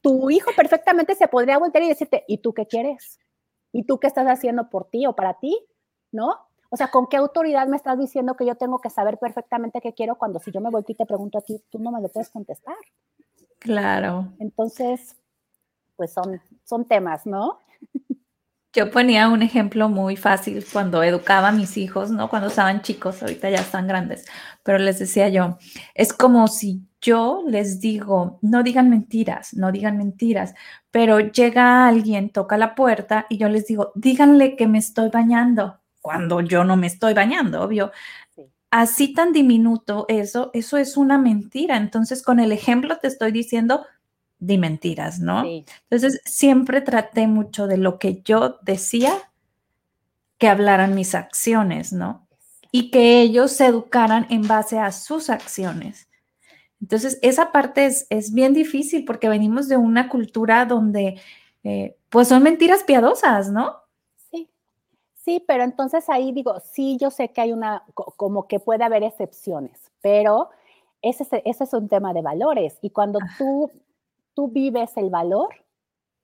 [0.00, 3.20] tu hijo perfectamente se podría voltear y decirte, ¿y tú qué quieres?
[3.70, 5.58] ¿Y tú qué estás haciendo por ti o para ti?
[6.10, 6.38] ¿No?
[6.74, 9.94] O sea, ¿con qué autoridad me estás diciendo que yo tengo que saber perfectamente qué
[9.94, 12.08] quiero cuando si yo me volteo y te pregunto a ti, tú no me lo
[12.08, 12.74] puedes contestar?
[13.60, 14.32] Claro.
[14.40, 15.14] Entonces,
[15.94, 17.60] pues son, son temas, ¿no?
[18.72, 22.28] Yo ponía un ejemplo muy fácil cuando educaba a mis hijos, ¿no?
[22.28, 24.26] Cuando estaban chicos, ahorita ya están grandes,
[24.64, 25.58] pero les decía yo,
[25.94, 30.54] es como si yo les digo, no digan mentiras, no digan mentiras,
[30.90, 35.83] pero llega alguien, toca la puerta y yo les digo, díganle que me estoy bañando
[36.04, 37.90] cuando yo no me estoy bañando, obvio.
[38.70, 41.78] Así tan diminuto eso, eso es una mentira.
[41.78, 43.86] Entonces, con el ejemplo te estoy diciendo,
[44.38, 45.44] di mentiras, ¿no?
[45.46, 49.14] Entonces, siempre traté mucho de lo que yo decía
[50.36, 52.28] que hablaran mis acciones, ¿no?
[52.70, 56.10] Y que ellos se educaran en base a sus acciones.
[56.82, 61.18] Entonces, esa parte es, es bien difícil porque venimos de una cultura donde,
[61.62, 63.83] eh, pues son mentiras piadosas, ¿no?
[65.24, 69.02] Sí, pero entonces ahí digo, sí, yo sé que hay una, como que puede haber
[69.02, 70.50] excepciones, pero
[71.00, 72.78] ese, ese es un tema de valores.
[72.82, 73.70] Y cuando tú,
[74.34, 75.48] tú vives el valor,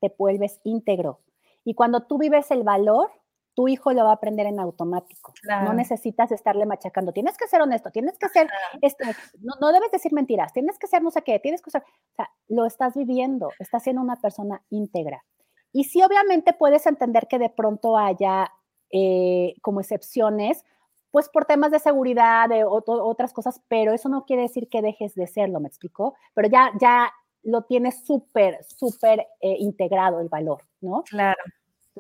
[0.01, 1.21] te vuelves íntegro.
[1.65, 3.11] Y cuando tú vives el valor,
[3.55, 5.33] tu hijo lo va a aprender en automático.
[5.45, 7.13] No necesitas estarle machacando.
[7.13, 8.51] Tienes que ser honesto, tienes que ser,
[8.83, 9.05] este,
[9.41, 12.15] no, no, debes decir mentiras, tienes que ser no sé qué, tienes que ser, o
[12.17, 15.25] sea, lo estás viviendo, estás siendo una persona íntegra.
[15.73, 18.53] Y sí, obviamente puedes entender que de pronto haya
[18.91, 20.65] eh, como excepciones,
[21.11, 25.15] pues por temas de seguridad, de otras cosas, pero eso no quiere decir que dejes
[25.15, 26.15] de serlo, ¿me explicó?
[26.35, 27.13] Pero ya, ya
[27.43, 31.03] lo tienes súper, súper eh, integrado el valor, ¿no?
[31.05, 31.43] Claro.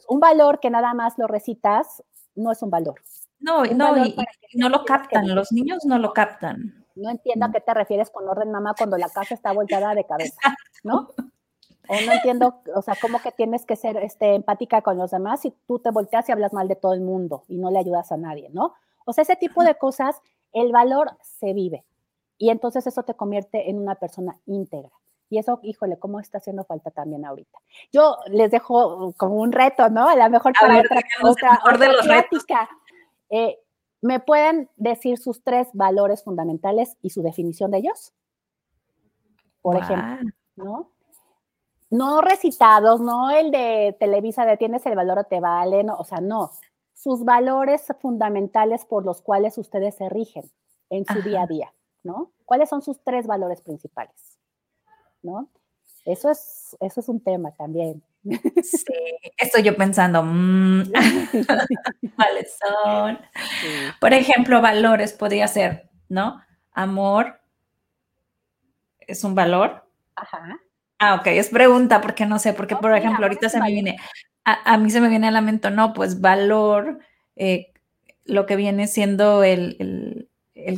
[0.09, 2.03] un valor que nada más lo recitas
[2.34, 3.01] no es un valor.
[3.41, 4.14] No, no, y,
[4.55, 6.84] no lo captan, los niños no lo captan.
[6.95, 10.05] No entiendo a qué te refieres con orden, mamá, cuando la casa está volteada de
[10.05, 11.09] cabeza, ¿no?
[11.91, 15.41] O no entiendo, o sea, cómo que tienes que ser este, empática con los demás
[15.41, 18.12] si tú te volteas y hablas mal de todo el mundo y no le ayudas
[18.12, 18.74] a nadie, ¿no?
[19.05, 20.14] O sea, ese tipo de cosas,
[20.53, 21.84] el valor se vive.
[22.38, 24.93] Y entonces eso te convierte en una persona íntegra.
[25.30, 27.59] Y eso, híjole, ¿cómo está haciendo falta también ahorita?
[27.93, 30.09] Yo les dejo como un reto, ¿no?
[30.09, 32.07] A lo mejor para otra, otra, de los
[33.30, 33.59] eh,
[34.01, 38.12] ¿Me pueden decir sus tres valores fundamentales y su definición de ellos?
[39.61, 40.91] Por ejemplo, ¿no?
[41.91, 46.20] No recitados, no el de Televisa de tienes el valor o te vale, o sea,
[46.20, 46.51] no.
[46.95, 50.51] Sus valores fundamentales por los cuales ustedes se rigen
[50.91, 51.72] en su día a día,
[52.03, 52.32] ¿no?
[52.45, 54.38] ¿Cuáles son sus tres valores principales?
[55.22, 55.49] ¿No?
[56.05, 58.03] Eso es, eso es un tema también.
[58.62, 58.84] Sí,
[59.38, 60.93] estoy yo pensando, mm,
[62.16, 63.18] ¿cuáles son?
[64.01, 66.41] Por ejemplo, valores podría ser, ¿no?
[66.72, 67.41] Amor
[69.01, 69.84] es un valor.
[70.14, 70.61] Ajá.
[71.03, 73.96] Ah, ok, es pregunta porque no sé, porque por ejemplo ahorita se me viene,
[74.44, 76.98] a, mí se me viene a la mente, no, pues valor,
[77.36, 77.72] eh,
[78.26, 80.28] lo que viene siendo el,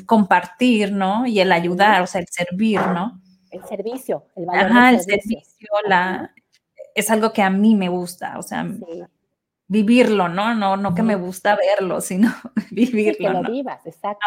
[0.07, 1.27] compartir, ¿no?
[1.27, 3.21] Y el ayudar, o sea, el servir, ¿no?
[3.51, 4.65] El servicio, el valor.
[4.65, 6.33] Ajá, el servicio, la,
[6.95, 8.65] es algo que a mí me gusta, o sea,
[9.67, 10.55] vivirlo, ¿no?
[10.55, 12.33] No, no que me gusta verlo, sino
[12.71, 13.29] vivirlo.
[13.29, 14.25] que lo vivas, exacto.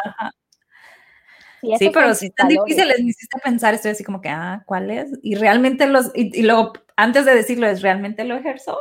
[1.78, 5.11] Sí, pero si están difíciles, me hiciste pensar, estoy así como que, ah, ¿cuál es?
[5.22, 8.78] Y realmente los, y, luego, antes de decirlo, ¿es realmente lo ejerzo?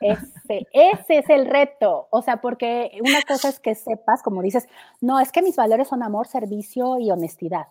[0.00, 2.08] Ese, ese es el reto.
[2.10, 4.68] O sea, porque una cosa es que sepas, como dices,
[5.00, 7.66] no, es que mis valores son amor, servicio y honestidad.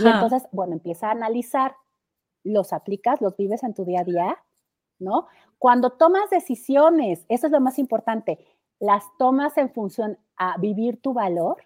[0.00, 1.76] Y entonces, bueno, empieza a analizar,
[2.46, 4.38] los aplicas, los vives en tu día a día,
[4.98, 5.26] ¿no?
[5.58, 8.38] Cuando tomas decisiones, eso es lo más importante,
[8.78, 11.56] las tomas en función a vivir tu valor,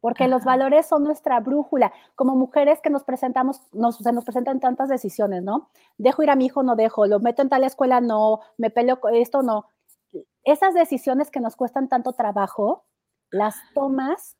[0.00, 1.92] porque los valores son nuestra brújula.
[2.14, 5.70] Como mujeres que nos presentamos, nos, se nos presentan tantas decisiones, ¿no?
[5.96, 9.00] Dejo ir a mi hijo, no dejo, lo meto en tal escuela, no, me peleo
[9.00, 9.66] con esto, no.
[10.44, 12.84] Esas decisiones que nos cuestan tanto trabajo,
[13.30, 14.36] las tomas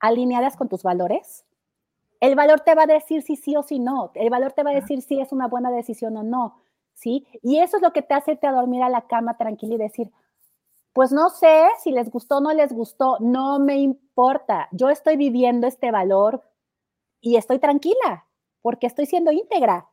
[0.00, 1.44] alineadas con tus valores.
[2.20, 4.10] El valor te va a decir si sí o si no.
[4.14, 6.60] El valor te va a decir si es una buena decisión o no.
[6.94, 7.26] ¿Sí?
[7.42, 9.78] Y eso es lo que te hace irte a dormir a la cama tranquila y
[9.78, 10.10] decir,
[10.92, 14.68] pues no sé si les gustó o no les gustó, no me importa.
[14.72, 16.42] Yo estoy viviendo este valor
[17.20, 18.26] y estoy tranquila
[18.60, 19.88] porque estoy siendo íntegra.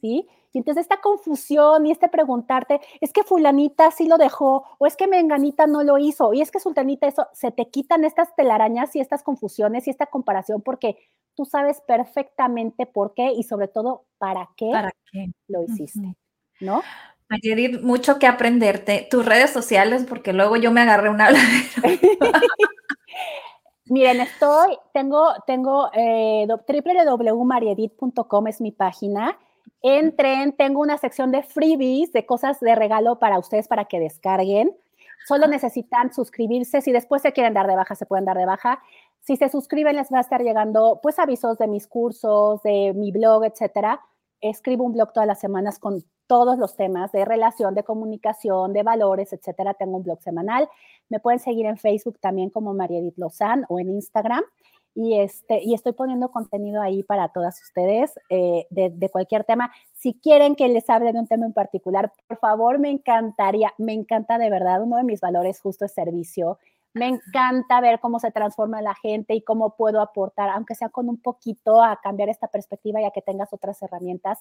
[0.00, 0.26] ¿Sí?
[0.52, 4.96] Y entonces esta confusión y este preguntarte, es que fulanita sí lo dejó, o es
[4.96, 8.96] que menganita no lo hizo, y es que sultanita eso, se te quitan estas telarañas
[8.96, 10.96] y estas confusiones y esta comparación porque
[11.34, 14.72] tú sabes perfectamente por qué y sobre todo para qué,
[15.46, 16.16] lo hiciste,
[16.60, 16.82] ¿no?
[17.30, 19.06] Mayedit, mucho que aprenderte.
[19.08, 21.28] Tus redes sociales, porque luego yo me agarré una
[23.86, 29.38] Miren, estoy, tengo, tengo eh, www.mariedit.com es mi página.
[29.82, 34.76] Entren, tengo una sección de freebies, de cosas de regalo para ustedes para que descarguen.
[35.26, 36.80] Solo necesitan suscribirse.
[36.80, 38.82] Si después se quieren dar de baja, se pueden dar de baja.
[39.20, 43.12] Si se suscriben, les va a estar llegando pues avisos de mis cursos, de mi
[43.12, 44.00] blog, etcétera.
[44.40, 48.84] Escribo un blog todas las semanas con todos los temas de relación, de comunicación, de
[48.84, 49.74] valores, etcétera.
[49.74, 50.68] Tengo un blog semanal.
[51.08, 54.44] Me pueden seguir en Facebook también como María Edith Lozán o en Instagram.
[54.94, 59.72] Y, este, y estoy poniendo contenido ahí para todas ustedes eh, de, de, cualquier tema.
[59.92, 63.92] Si quieren que les hable de un tema en particular, por favor, me encantaría, me
[63.92, 64.84] encanta de verdad.
[64.84, 66.58] Uno de mis valores justo es servicio.
[66.94, 71.08] Me encanta ver cómo se transforma la gente y cómo puedo aportar, aunque sea con
[71.08, 74.38] un poquito, a cambiar esta perspectiva y a que tengas otras herramientas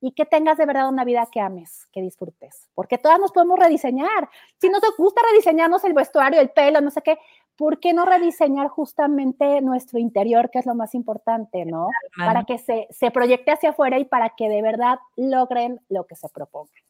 [0.00, 3.58] y que tengas de verdad una vida que ames, que disfrutes, porque todas nos podemos
[3.58, 4.28] rediseñar.
[4.60, 7.18] Si nos gusta rediseñarnos el vestuario, el pelo, no sé qué,
[7.56, 11.88] ¿por qué no rediseñar justamente nuestro interior, que es lo más importante, ¿no?
[12.16, 16.14] Para que se, se proyecte hacia afuera y para que de verdad logren lo que
[16.14, 16.82] se propongan.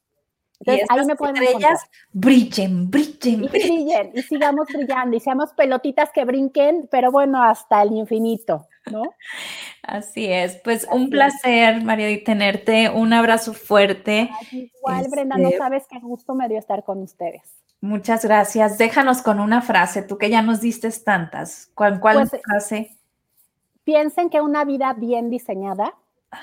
[0.61, 4.13] Entonces, ahí me pueden estrellas brillen, brillen, y brillen.
[4.15, 9.03] Y sigamos brillando y seamos pelotitas que brinquen, pero bueno, hasta el infinito, ¿no?
[9.83, 10.57] Así es.
[10.65, 12.91] Pues un placer, María, de tenerte.
[12.91, 14.31] Un abrazo fuerte.
[14.51, 17.43] igual, Brenda, no este sabes qué gusto me dio estar con ustedes.
[17.81, 18.79] Muchas gracias.
[18.79, 21.71] Déjanos con una frase, tú que ya nos diste tantas.
[21.75, 22.97] ¿Cuál, cuál pues, frase?
[23.85, 25.95] Piensen que una vida bien diseñada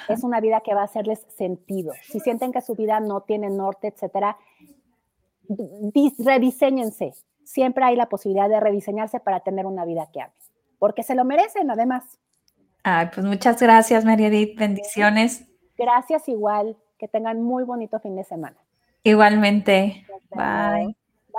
[0.10, 1.94] es una vida que va a hacerles sentido.
[2.04, 4.38] Si sienten que su vida no tiene norte, etcétera,
[6.20, 7.14] rediseñense.
[7.44, 10.36] Siempre hay la posibilidad de rediseñarse para tener una vida que amen,
[10.80, 12.20] porque se lo merecen además.
[12.84, 14.58] Ay, pues muchas gracias, María Edith.
[14.58, 15.48] Bendiciones.
[15.78, 16.78] Gracias igual.
[16.98, 18.58] Que tengan muy bonito fin de semana.
[19.04, 20.06] Igualmente.
[20.32, 20.96] Bye.